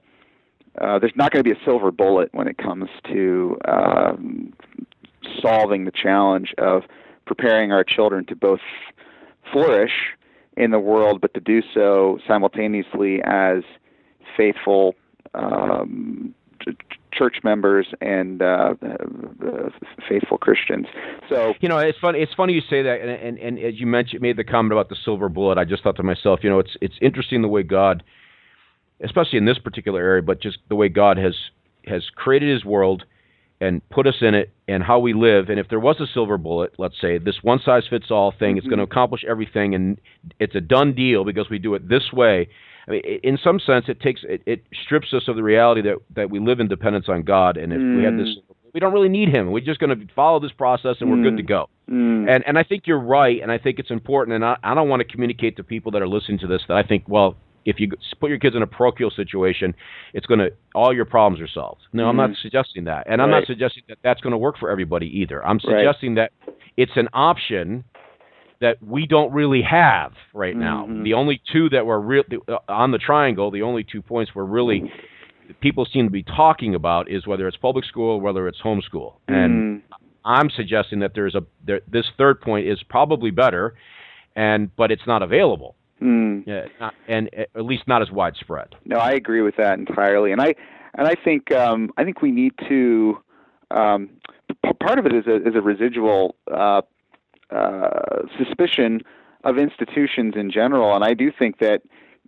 [0.80, 4.54] uh, there's not going to be a silver bullet when it comes to um,
[5.42, 6.84] solving the challenge of
[7.26, 8.60] preparing our children to both
[9.52, 10.16] flourish
[10.58, 13.64] in the world, but to do so simultaneously as
[14.36, 14.96] faithful
[15.34, 16.34] um,
[17.14, 18.74] church members and uh,
[20.08, 20.88] faithful Christians.
[21.30, 22.20] So you know, it's funny.
[22.20, 24.90] It's funny you say that, and, and, and as you mentioned, made the comment about
[24.90, 25.58] the silver bullet.
[25.58, 28.04] I just thought to myself, you know, it's it's interesting the way God,
[29.04, 31.36] especially in this particular area, but just the way God has
[31.86, 33.04] has created His world
[33.62, 35.50] and put us in it and how we live.
[35.50, 38.56] And if there was a silver bullet, let's say this one size fits all thing
[38.56, 38.66] mm-hmm.
[38.66, 40.02] is going to accomplish everything and
[40.40, 42.50] it's a done deal because we do it this way.
[42.88, 45.98] I mean, in some sense, it takes it, it strips us of the reality that
[46.16, 47.58] that we live in dependence on God.
[47.58, 47.98] And if mm.
[47.98, 48.56] we have this, mm.
[48.74, 49.52] we don't really need Him.
[49.52, 51.18] We're just going to follow this process and mm.
[51.18, 51.48] we're good to mm.
[51.48, 51.70] go.
[51.90, 52.30] Mm.
[52.30, 54.36] And and I think you're right, and I think it's important.
[54.36, 56.78] And I, I don't want to communicate to people that are listening to this that
[56.78, 59.76] I think, well, if you put your kids in a parochial situation,
[60.14, 61.82] it's going to all your problems are solved.
[61.94, 62.08] No.
[62.08, 62.42] I'm not mm-hmm.
[62.42, 65.46] suggesting that, and I'm not suggesting that that's going to work for everybody either.
[65.46, 66.32] I'm suggesting right.
[66.46, 67.84] that it's an option
[68.62, 70.86] that we don't really have right now.
[70.88, 71.04] Mm-hmm.
[71.04, 74.46] The only two that were real uh, on the triangle, the only two points were
[74.46, 74.92] really
[75.60, 79.16] people seem to be talking about is whether it's public school, or whether it's homeschool,
[79.28, 79.82] and Mm.
[80.24, 83.74] I'm suggesting that there's a there, this third point is probably better,
[84.36, 86.44] and but it's not available, Mm.
[86.46, 88.76] yeah, not, and at least not as widespread.
[88.86, 90.54] No, I agree with that entirely, and I
[90.94, 93.18] and I think um, I think we need to.
[93.72, 94.10] Um,
[94.64, 96.82] p- part of it is a is a residual uh,
[97.52, 99.02] uh, suspicion
[99.44, 101.82] of institutions in general, and I do think that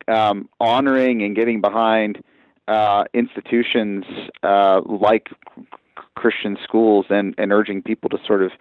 [0.07, 2.23] um, honoring and getting behind
[2.67, 4.05] uh, institutions
[4.41, 5.29] uh, like
[6.15, 8.51] Christian schools and, and urging people to sort of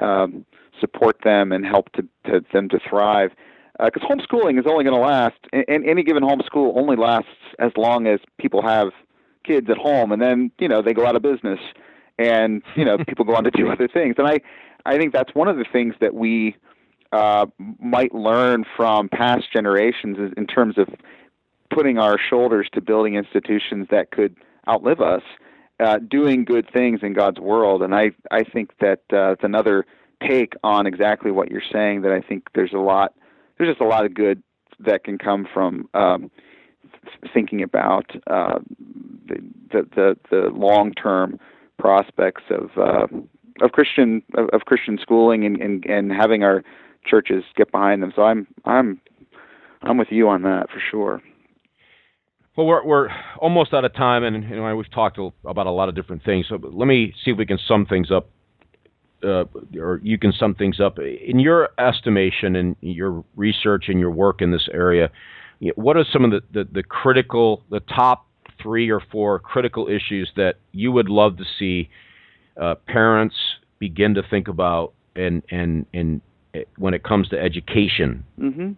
[0.00, 0.44] um,
[0.80, 3.30] support them and help to, to them to thrive.
[3.82, 7.72] Because uh, homeschooling is only going to last, and any given homeschool only lasts as
[7.76, 8.90] long as people have
[9.44, 11.58] kids at home, and then you know they go out of business,
[12.16, 14.14] and you know people go on to do other things.
[14.16, 14.38] And I,
[14.86, 16.56] I think that's one of the things that we
[17.12, 17.46] uh,
[17.78, 20.88] might learn from past generations is in terms of
[21.70, 24.36] putting our shoulders to building institutions that could
[24.68, 25.22] outlive us,
[25.80, 27.82] uh, doing good things in God's world.
[27.82, 29.86] And I, I think that uh, it's another
[30.26, 32.02] take on exactly what you're saying.
[32.02, 33.14] That I think there's a lot,
[33.58, 34.42] there's just a lot of good
[34.80, 36.30] that can come from um,
[37.32, 38.58] thinking about uh,
[39.26, 41.38] the, the the, long term
[41.78, 43.06] prospects of uh,
[43.60, 46.64] of Christian of, of Christian schooling and, and and having our
[47.06, 48.12] churches get behind them.
[48.14, 49.00] So I'm I'm
[49.82, 51.22] I'm with you on that for sure.
[52.56, 55.88] Well, we're we're almost out of time, and you know we've talked about a lot
[55.88, 56.46] of different things.
[56.48, 58.30] So let me see if we can sum things up,
[59.24, 59.44] uh,
[59.78, 64.40] or you can sum things up in your estimation and your research and your work
[64.40, 65.10] in this area.
[65.76, 68.26] What are some of the, the, the critical, the top
[68.62, 71.88] three or four critical issues that you would love to see
[72.60, 73.34] uh, parents
[73.78, 76.20] begin to think about, and and and
[76.76, 78.24] when it comes to education?
[78.38, 78.72] Mm-hmm.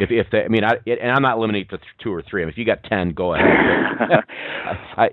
[0.00, 2.42] If, if they, I mean, I, and I'm not limiting to two or three.
[2.42, 3.46] I mean, if you got ten, go ahead.
[4.96, 5.10] I, I,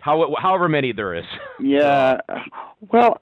[0.00, 1.24] how, however many there is.
[1.60, 2.20] Yeah.
[2.92, 3.18] Well,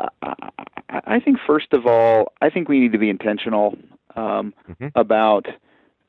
[0.90, 3.76] I think first of all, I think we need to be intentional
[4.16, 4.88] um, mm-hmm.
[4.94, 5.46] about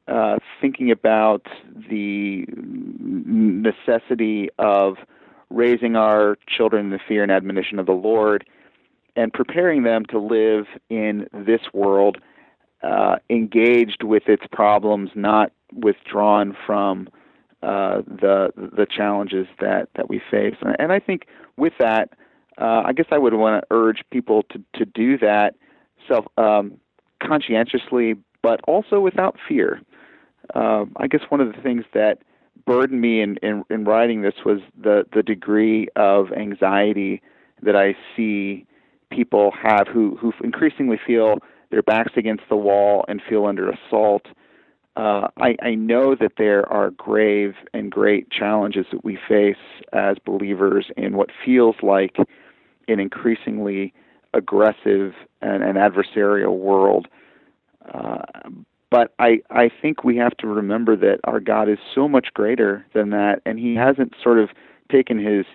[0.07, 1.47] uh, thinking about
[1.89, 4.97] the necessity of
[5.49, 8.45] raising our children in the fear and admonition of the Lord,
[9.15, 12.17] and preparing them to live in this world
[12.83, 17.09] uh, engaged with its problems, not withdrawn from
[17.63, 20.55] uh, the the challenges that, that we face.
[20.61, 21.25] And, I think
[21.57, 22.09] with that,
[22.61, 25.55] uh, I guess I would want to urge people to, to do that
[26.07, 26.73] self um,
[27.23, 29.81] conscientiously, but also without fear.
[30.53, 32.19] Uh, I guess one of the things that
[32.65, 37.21] burdened me in, in, in writing this was the, the degree of anxiety
[37.61, 38.65] that I see
[39.11, 41.39] people have who, who increasingly feel
[41.71, 44.25] their backs against the wall and feel under assault.
[44.95, 49.57] Uh, I, I know that there are grave and great challenges that we face
[49.93, 52.15] as believers in what feels like
[52.87, 53.93] an increasingly
[54.33, 57.07] aggressive and, and adversarial world.
[57.93, 58.23] Uh,
[58.91, 62.85] but I, I think we have to remember that our God is so much greater
[62.93, 64.49] than that, and He hasn't sort of
[64.91, 65.45] taken His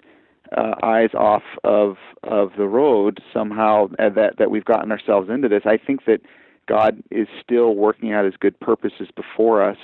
[0.56, 5.48] uh, eyes off of of the road somehow uh, that that we've gotten ourselves into
[5.48, 5.62] this.
[5.64, 6.20] I think that
[6.68, 9.78] God is still working out His good purposes before us,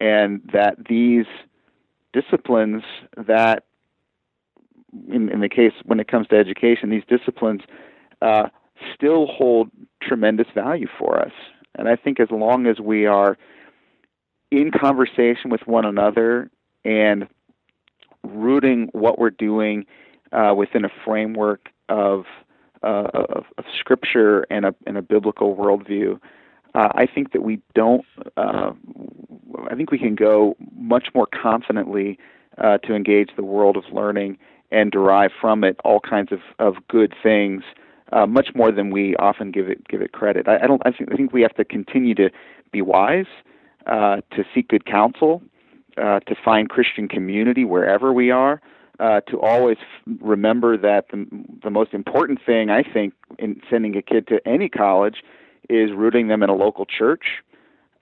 [0.00, 1.26] and that these
[2.12, 2.82] disciplines
[3.16, 3.64] that,
[5.08, 7.62] in, in the case when it comes to education, these disciplines
[8.22, 8.48] uh,
[8.94, 9.70] still hold
[10.02, 11.32] tremendous value for us.
[11.76, 13.36] And I think as long as we are
[14.50, 16.50] in conversation with one another
[16.84, 17.28] and
[18.24, 19.86] rooting what we're doing
[20.32, 22.24] uh, within a framework of,
[22.82, 26.20] uh, of, of scripture and a, and a biblical worldview,
[26.74, 28.04] uh, I think that we don't.
[28.36, 28.72] Uh,
[29.70, 32.18] I think we can go much more confidently
[32.58, 34.38] uh, to engage the world of learning
[34.70, 37.62] and derive from it all kinds of, of good things.
[38.12, 40.46] Uh, much more than we often give it give it credit.
[40.46, 40.80] I, I don't.
[40.84, 42.30] I think, I think we have to continue to
[42.70, 43.26] be wise,
[43.86, 45.42] uh, to seek good counsel,
[45.96, 48.60] uh, to find Christian community wherever we are,
[49.00, 51.26] uh, to always f- remember that the,
[51.64, 55.24] the most important thing I think in sending a kid to any college
[55.68, 57.24] is rooting them in a local church.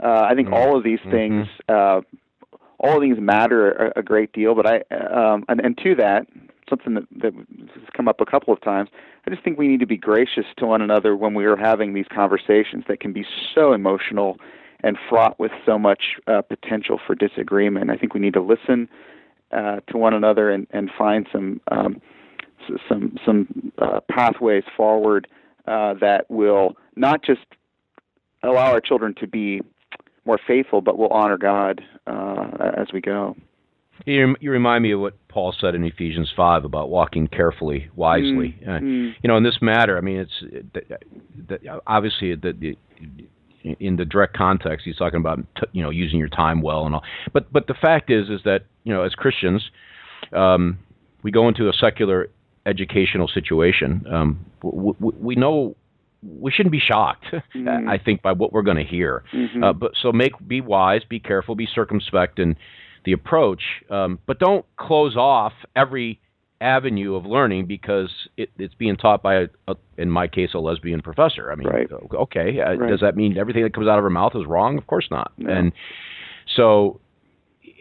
[0.02, 0.54] Uh, I think mm-hmm.
[0.54, 2.02] all of these things, uh,
[2.78, 4.54] all of these matter a, a great deal.
[4.54, 6.26] But I, um, and, and to that,
[6.68, 8.90] something that, that has come up a couple of times.
[9.26, 11.94] I just think we need to be gracious to one another when we are having
[11.94, 14.38] these conversations that can be so emotional
[14.82, 17.90] and fraught with so much uh, potential for disagreement.
[17.90, 18.88] I think we need to listen
[19.50, 22.00] uh, to one another and, and find some um,
[22.88, 25.28] some some uh, pathways forward
[25.66, 27.44] uh, that will not just
[28.42, 29.60] allow our children to be
[30.24, 33.36] more faithful, but will honor God uh, as we go.
[34.06, 38.58] You, you remind me of what Paul said in Ephesians five about walking carefully, wisely.
[38.62, 39.12] Mm, uh, mm.
[39.22, 40.98] You know, in this matter, I mean, it's the,
[41.48, 42.76] the, obviously the, the
[43.80, 45.38] in the direct context, he's talking about
[45.72, 47.04] you know using your time well and all.
[47.32, 49.70] But but the fact is is that you know as Christians,
[50.32, 50.78] um,
[51.22, 52.28] we go into a secular
[52.66, 54.04] educational situation.
[54.10, 55.76] Um, we, we know
[56.22, 57.26] we shouldn't be shocked.
[57.54, 57.88] Mm-hmm.
[57.88, 59.24] I think by what we're going to hear.
[59.32, 59.64] Mm-hmm.
[59.64, 62.56] Uh, but so make be wise, be careful, be circumspect in
[63.04, 66.20] the approach, um, but don't close off every
[66.60, 70.58] avenue of learning because it, it's being taught by, a, a, in my case, a
[70.58, 71.52] lesbian professor.
[71.52, 71.88] I mean, right.
[72.14, 72.90] okay, uh, right.
[72.90, 74.78] does that mean everything that comes out of her mouth is wrong?
[74.78, 75.32] Of course not.
[75.36, 75.52] No.
[75.52, 75.72] And
[76.56, 77.00] so,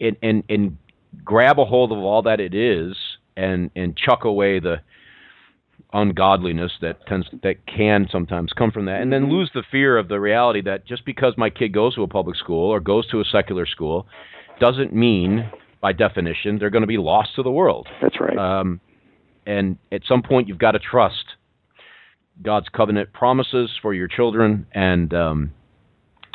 [0.01, 0.77] and, and and
[1.23, 2.95] grab a hold of all that it is,
[3.37, 4.81] and and chuck away the
[5.93, 9.33] ungodliness that tends that can sometimes come from that, and then mm-hmm.
[9.33, 12.35] lose the fear of the reality that just because my kid goes to a public
[12.35, 14.07] school or goes to a secular school
[14.63, 15.51] doesn't mean
[15.81, 17.85] by definition, they're going to be lost to the world.
[18.01, 18.37] That's right.
[18.37, 18.79] Um,
[19.45, 21.25] and at some point, you've got to trust
[22.41, 25.51] God's covenant promises for your children, and um,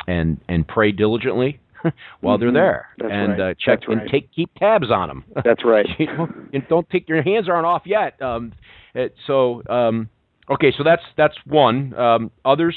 [0.07, 1.59] and and pray diligently
[2.21, 2.43] while mm-hmm.
[2.43, 3.41] they're there, That's and right.
[3.41, 4.11] uh, check That's and right.
[4.11, 5.23] take keep tabs on them.
[5.43, 5.87] That's right.
[5.97, 8.21] you don't, don't take your hands aren't off yet.
[8.21, 8.53] Um,
[8.93, 10.07] it, so um,
[10.51, 11.95] okay, so that's that's one.
[11.95, 12.75] Um, others.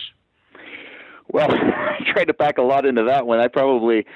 [1.29, 3.39] Well, I tried to pack a lot into that one.
[3.39, 4.07] I probably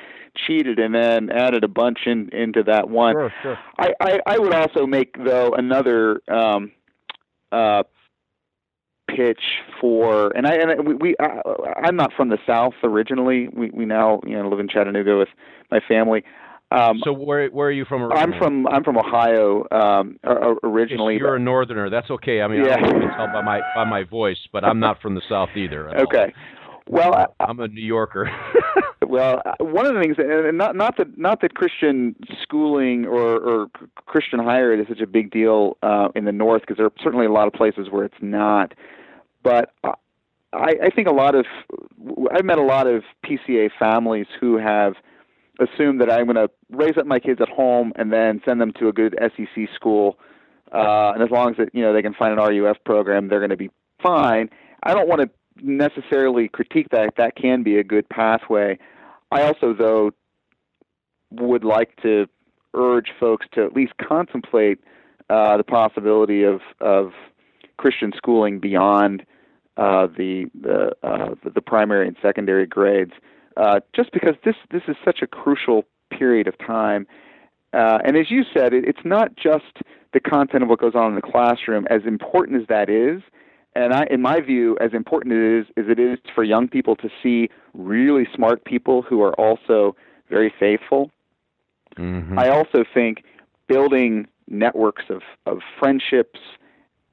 [0.47, 3.14] cheated and then added a bunch in, into that one.
[3.14, 3.59] Sure, sure.
[3.78, 6.72] I, I, I would also make though another um,
[7.53, 7.82] uh,
[9.09, 9.41] pitch
[9.80, 11.41] for, and I and we, we I,
[11.84, 13.49] I'm not from the South originally.
[13.49, 15.28] We we now you know live in Chattanooga with
[15.70, 16.24] my family.
[16.72, 18.03] Um, so where where are you from?
[18.03, 18.34] Originally?
[18.34, 20.18] I'm from I'm from Ohio um,
[20.64, 21.16] originally.
[21.16, 21.89] You're a northerner.
[21.91, 22.43] That's okay.
[22.43, 22.74] I mean, yeah.
[22.74, 25.89] I can tell by my by my voice, but I'm not from the South either.
[26.01, 26.34] okay.
[26.89, 28.30] Well, I, I'm a New Yorker.
[29.07, 33.66] well, one of the things, and not not that not that Christian schooling or, or
[34.07, 36.93] Christian higher ed is such a big deal uh, in the North, because there are
[37.03, 38.72] certainly a lot of places where it's not.
[39.43, 39.72] But
[40.53, 41.45] I, I think a lot of
[42.32, 44.95] I've met a lot of PCA families who have
[45.59, 48.72] assumed that I'm going to raise up my kids at home and then send them
[48.78, 50.18] to a good SEC school,
[50.72, 53.41] uh, and as long as it, you know they can find an RUF program, they're
[53.41, 53.70] going to be
[54.01, 54.51] fine.
[54.82, 55.30] I don't want to
[55.63, 57.15] necessarily critique that.
[57.17, 58.79] That can be a good pathway.
[59.31, 60.13] I also, though,
[61.31, 62.27] would like to
[62.75, 64.79] urge folks to at least contemplate
[65.29, 67.13] uh, the possibility of of
[67.77, 69.25] Christian schooling beyond
[69.77, 73.13] uh, the the, uh, the primary and secondary grades,
[73.57, 77.07] uh, just because this this is such a crucial period of time.
[77.73, 79.83] Uh, and as you said, it, it's not just
[80.13, 81.87] the content of what goes on in the classroom.
[81.91, 83.23] As important as that is,
[83.77, 86.97] and I, in my view, as important it is as it is for young people
[86.97, 89.95] to see really smart people who are also
[90.29, 91.11] very faithful.
[91.97, 92.39] Mm-hmm.
[92.39, 93.22] I also think
[93.68, 96.39] building networks of, of friendships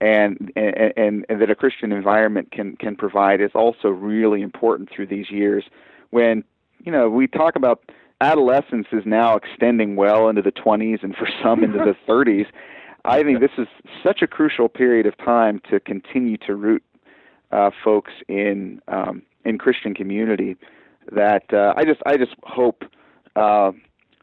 [0.01, 4.89] and, and, and and that a Christian environment can can provide is also really important
[4.89, 5.63] through these years.
[6.09, 6.43] When
[6.83, 7.83] you know we talk about
[8.21, 12.45] adolescence is now extending well into the 20s and for some into the 30s.
[13.05, 13.67] I think this is
[14.03, 16.83] such a crucial period of time to continue to root
[17.51, 20.55] uh, folks in um, in Christian community.
[21.11, 22.83] That uh, I just I just hope
[23.35, 23.71] uh,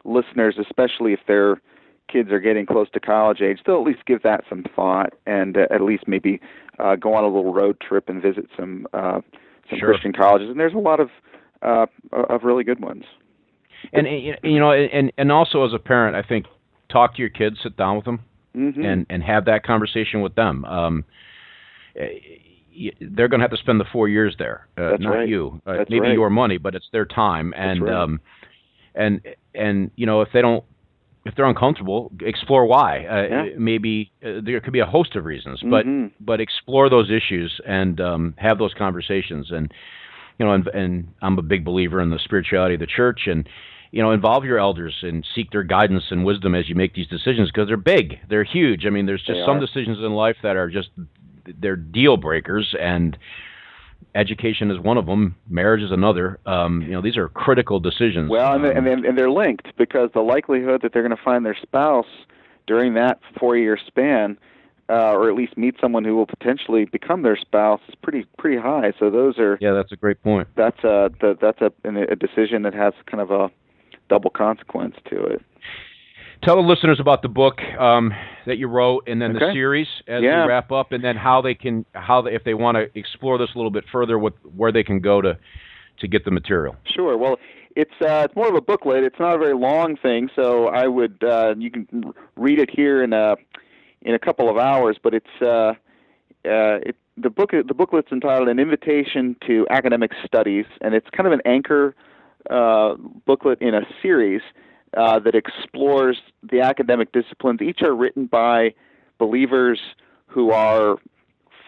[0.04, 1.60] listeners, especially if their
[2.08, 5.56] kids are getting close to college age, they'll at least give that some thought and
[5.56, 6.40] uh, at least maybe
[6.78, 9.20] uh, go on a little road trip and visit some uh,
[9.68, 9.90] some sure.
[9.90, 10.48] Christian colleges.
[10.48, 11.10] And there's a lot of
[11.62, 13.04] uh, of really good ones.
[13.92, 14.06] And
[14.42, 16.46] you know, and and also as a parent, I think
[16.90, 18.20] talk to your kids, sit down with them,
[18.56, 18.84] mm-hmm.
[18.84, 20.64] and and have that conversation with them.
[20.64, 21.04] Um,
[21.94, 25.28] they're going to have to spend the four years there, uh, That's not right.
[25.28, 25.60] you.
[25.66, 26.12] Uh, maybe right.
[26.12, 27.94] your money, but it's their time, and right.
[27.94, 28.20] um,
[28.94, 29.20] and
[29.54, 30.64] and you know if they don't.
[31.26, 33.04] If they're uncomfortable, explore why.
[33.04, 33.44] Uh, Yeah.
[33.58, 36.12] Maybe uh, there could be a host of reasons, but Mhm.
[36.18, 39.50] but explore those issues and um, have those conversations.
[39.50, 39.70] And
[40.38, 43.46] you know, and, and I'm a big believer in the spirituality of the church, and
[43.92, 47.08] you know, involve your elders and seek their guidance and wisdom as you make these
[47.08, 48.86] decisions because they're big, they're huge.
[48.86, 49.60] I mean, there's just They some are.
[49.60, 50.90] decisions in life that are just
[51.60, 53.18] they're deal breakers, and
[54.14, 55.34] education is one of them.
[55.48, 56.38] Marriage is another.
[56.46, 58.30] Um, you know, these are critical decisions.
[58.30, 61.44] Well, and, Um, and, and they're linked because the likelihood that they're going to find
[61.44, 62.06] their spouse
[62.66, 64.38] during that four-year span,
[64.88, 68.56] uh, or at least meet someone who will potentially become their spouse, is pretty pretty
[68.60, 68.92] high.
[68.98, 70.48] So those are yeah, that's a great point.
[70.56, 71.72] that's a the, that's a
[72.12, 73.50] a decision that has kind of a
[74.10, 75.40] double consequence to it.
[76.42, 78.12] Tell the listeners about the book um,
[78.46, 80.44] that you wrote, and then the series as Yeah.
[80.44, 83.36] we wrap up, and then how they can, how they, if they want to explore
[83.38, 85.38] this a little bit further, what where they can go to
[86.00, 86.76] to get the material.
[86.84, 87.16] Sure.
[87.18, 87.36] Well,
[87.76, 89.04] it's uh, it's more of a booklet.
[89.04, 91.86] It's not a very long thing, so I would uh, you can
[92.36, 93.36] read it here in a
[94.00, 94.96] in a couple of hours.
[95.02, 95.74] But it's uh,
[96.46, 101.26] uh, it, the book the booklet's entitled "An Invitation to Academic Studies," and it's kind
[101.26, 101.94] of an anchor
[102.48, 102.94] uh,
[103.26, 104.42] booklet in a series
[104.96, 107.60] uh, that explores the academic disciplines.
[107.60, 108.74] Each are written by
[109.18, 109.80] believers
[110.26, 110.96] who are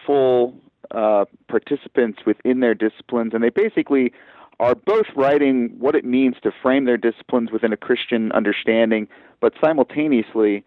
[0.05, 0.55] full
[0.91, 4.11] uh, participants within their disciplines, and they basically
[4.59, 9.07] are both writing what it means to frame their disciplines within a Christian understanding,
[9.41, 10.63] but simultaneously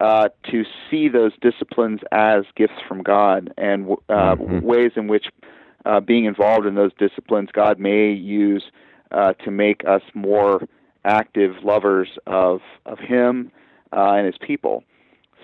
[0.00, 4.60] uh, to see those disciplines as gifts from God and uh, mm-hmm.
[4.60, 5.26] ways in which
[5.84, 8.64] uh, being involved in those disciplines God may use
[9.12, 10.66] uh, to make us more
[11.04, 13.50] active lovers of of Him
[13.92, 14.84] uh, and His people.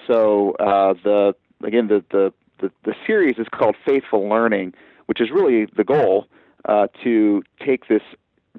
[0.07, 1.35] So uh, the
[1.65, 4.73] again the, the the the series is called Faithful Learning,
[5.07, 6.27] which is really the goal
[6.65, 8.03] uh, to take this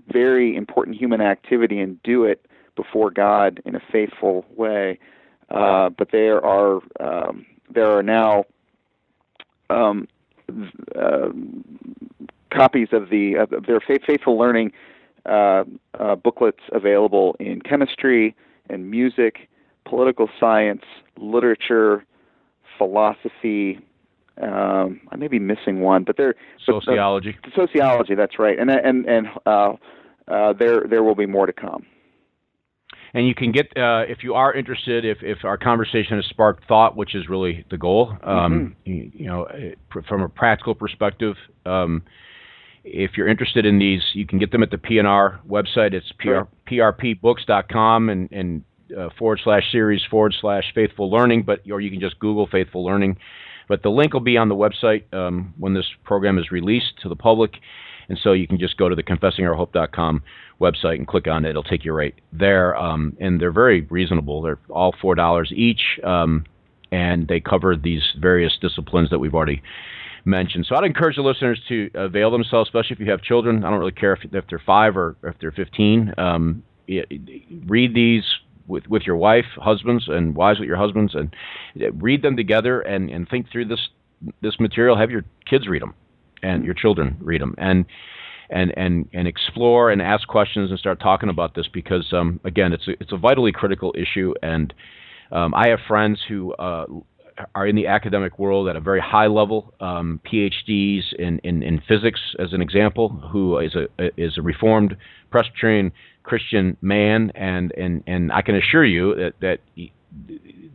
[0.07, 2.45] very important human activity and do it
[2.75, 4.99] before God in a faithful way.
[5.49, 8.45] Uh, but there are um, there are now
[9.69, 10.07] um,
[10.95, 11.29] uh,
[12.51, 14.71] copies of the of their faithful learning
[15.25, 15.63] uh,
[15.99, 18.35] uh, booklets available in chemistry
[18.69, 19.49] and music,
[19.85, 20.83] political science,
[21.17, 22.05] literature,
[22.77, 23.79] philosophy,
[24.41, 27.37] um, I may be missing one, but there sociology.
[27.43, 29.73] But, uh, sociology, that's right, and and and uh,
[30.27, 31.85] uh, there there will be more to come.
[33.13, 36.67] And you can get uh, if you are interested, if if our conversation has sparked
[36.67, 38.17] thought, which is really the goal.
[38.23, 38.91] Um, mm-hmm.
[38.91, 39.47] you, you, know,
[40.07, 41.35] from a practical perspective.
[41.65, 42.01] Um,
[42.83, 45.93] if you're interested in these, you can get them at the P&R website.
[45.93, 48.63] It's PR, prpbooks.com and, and
[48.97, 52.83] uh, forward slash series forward slash faithful learning, but or you can just Google faithful
[52.83, 53.17] learning
[53.67, 57.09] but the link will be on the website um, when this program is released to
[57.09, 57.55] the public.
[58.09, 60.23] And so you can just go to the confessingourhope.com
[60.59, 61.51] website and click on it.
[61.51, 62.75] It'll take you right there.
[62.75, 64.41] Um, and they're very reasonable.
[64.41, 65.81] They're all $4 each.
[66.03, 66.45] Um,
[66.91, 69.63] and they cover these various disciplines that we've already
[70.25, 70.65] mentioned.
[70.67, 73.63] So I'd encourage the listeners to avail themselves, especially if you have children.
[73.63, 76.13] I don't really care if, if they're five or if they're 15.
[76.17, 76.63] Um,
[77.65, 78.23] read these,
[78.67, 81.35] with with your wife, husbands, and wives with your husbands, and
[82.01, 83.89] read them together and and think through this
[84.41, 84.97] this material.
[84.97, 85.93] Have your kids read them,
[86.41, 87.85] and your children read them, and
[88.49, 92.73] and and and explore and ask questions and start talking about this because um, again,
[92.73, 94.73] it's a, it's a vitally critical issue, and
[95.31, 96.53] um, I have friends who.
[96.53, 96.85] Uh,
[97.55, 101.81] are in the academic world at a very high level, um, PhDs in, in, in,
[101.87, 104.95] physics, as an example, who is a is a reformed
[105.31, 105.91] Presbyterian
[106.23, 109.59] Christian man, and and and I can assure you that that.
[109.75, 109.91] He,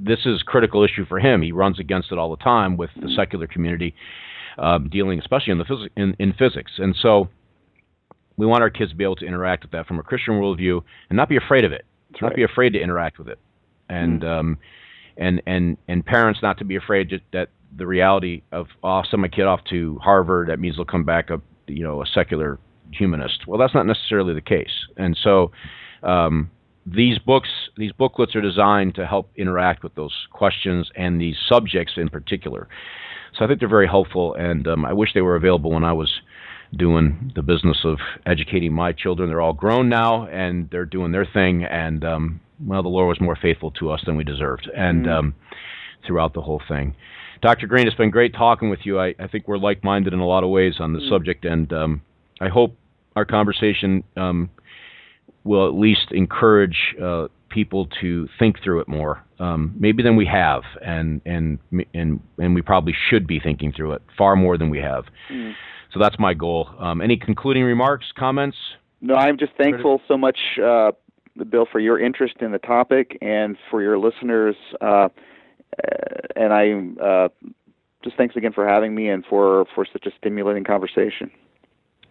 [0.01, 1.43] this is a critical issue for him.
[1.43, 3.95] He runs against it all the time with the secular community,
[4.59, 6.73] um, dealing especially in the phys- in, in physics.
[6.79, 7.29] And so,
[8.37, 10.83] we want our kids to be able to interact with that from a Christian worldview
[11.09, 11.85] and not be afraid of it.
[12.11, 12.37] That's not right.
[12.37, 13.39] be afraid to interact with it,
[13.89, 14.29] and mm.
[14.29, 14.59] um,
[15.19, 19.29] and and and parents not to be afraid that the reality of oh, send my
[19.29, 22.59] kid off to Harvard that means they'll come back a you know a secular
[22.93, 23.47] humanist.
[23.47, 25.51] Well, that's not necessarily the case, and so
[26.03, 26.51] um,
[26.87, 31.95] these books, these booklets, are designed to help interact with those questions and these subjects
[31.97, 32.69] in particular.
[33.37, 35.93] So I think they're very helpful, and um, I wish they were available when I
[35.93, 36.11] was
[36.77, 39.29] doing the business of educating my children.
[39.29, 43.21] They're all grown now, and they're doing their thing, and um, well, the Lord was
[43.21, 45.19] more faithful to us than we deserved, and mm.
[45.19, 45.35] um,
[46.07, 46.95] throughout the whole thing.
[47.41, 47.67] Dr.
[47.67, 48.99] Green, it's been great talking with you.
[48.99, 51.09] I, I think we're like-minded in a lot of ways on the mm.
[51.09, 52.03] subject, and um,
[52.41, 52.77] I hope
[53.17, 54.51] our conversation um,
[55.45, 60.27] will at least encourage uh, people to think through it more, um, maybe than we
[60.27, 61.59] have, and and
[61.95, 65.05] and and we probably should be thinking through it far more than we have.
[65.31, 65.55] Mm.
[65.93, 66.69] So that's my goal.
[66.79, 68.57] Um, any concluding remarks, comments?
[69.01, 70.93] No, I'm just thankful so much, uh,
[71.49, 74.57] Bill, for your interest in the topic and for your listeners.
[74.81, 75.09] Uh,
[76.37, 77.29] and I uh,
[78.05, 81.31] just thanks again for having me and for for such a stimulating conversation.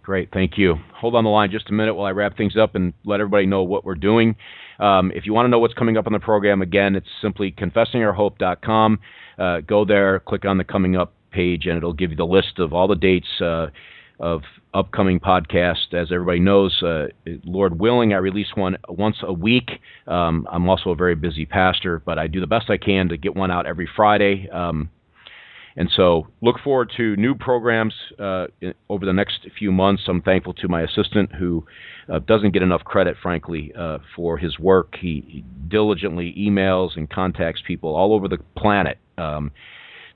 [0.08, 0.76] Great, thank you.
[0.96, 3.46] Hold on the line just a minute while I wrap things up and let everybody
[3.46, 4.38] know what we're doing.
[4.80, 7.52] Um, if you want to know what's coming up on the program, again, it's simply
[7.52, 9.00] confessingourhope.com.
[9.38, 12.58] Uh, go there, click on the coming up page, and it'll give you the list
[12.58, 13.68] of all the dates uh,
[14.22, 14.44] of
[14.74, 15.94] upcoming podcasts.
[15.94, 17.08] As everybody knows, uh,
[17.44, 19.72] Lord willing, I release one once a week.
[20.08, 23.18] Um, I'm also a very busy pastor, but I do the best I can to
[23.18, 24.48] get one out every Friday.
[24.52, 24.90] Um,
[25.78, 30.04] and so look forward to new programs uh, in, over the next few months.
[30.08, 31.66] I'm thankful to my assistant who
[32.12, 34.96] uh, doesn't get enough credit, frankly, uh, for his work.
[35.00, 39.52] He, he, diligently emails and contacts people all over the planet um,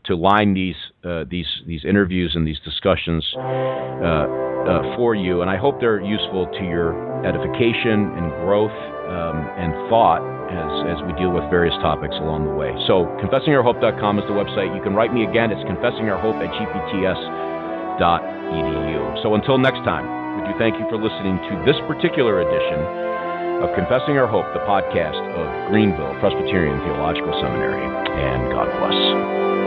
[0.06, 5.42] to line these uh, these these interviews and these discussions uh, uh, for you.
[5.42, 8.72] And I hope they're useful to your edification and growth
[9.12, 12.72] um, and thought as, as we deal with various topics along the way.
[12.88, 14.72] So, confessingourhope.com is the website.
[14.76, 15.52] You can write me again.
[15.52, 18.00] It's confessingourhope at gpts.edu.
[19.24, 20.08] So, until next time,
[20.40, 22.80] we do thank you for listening to this particular edition
[23.62, 27.84] of Confessing Our Hope, the podcast of Greenville Presbyterian Theological Seminary.
[27.84, 29.61] And God bless.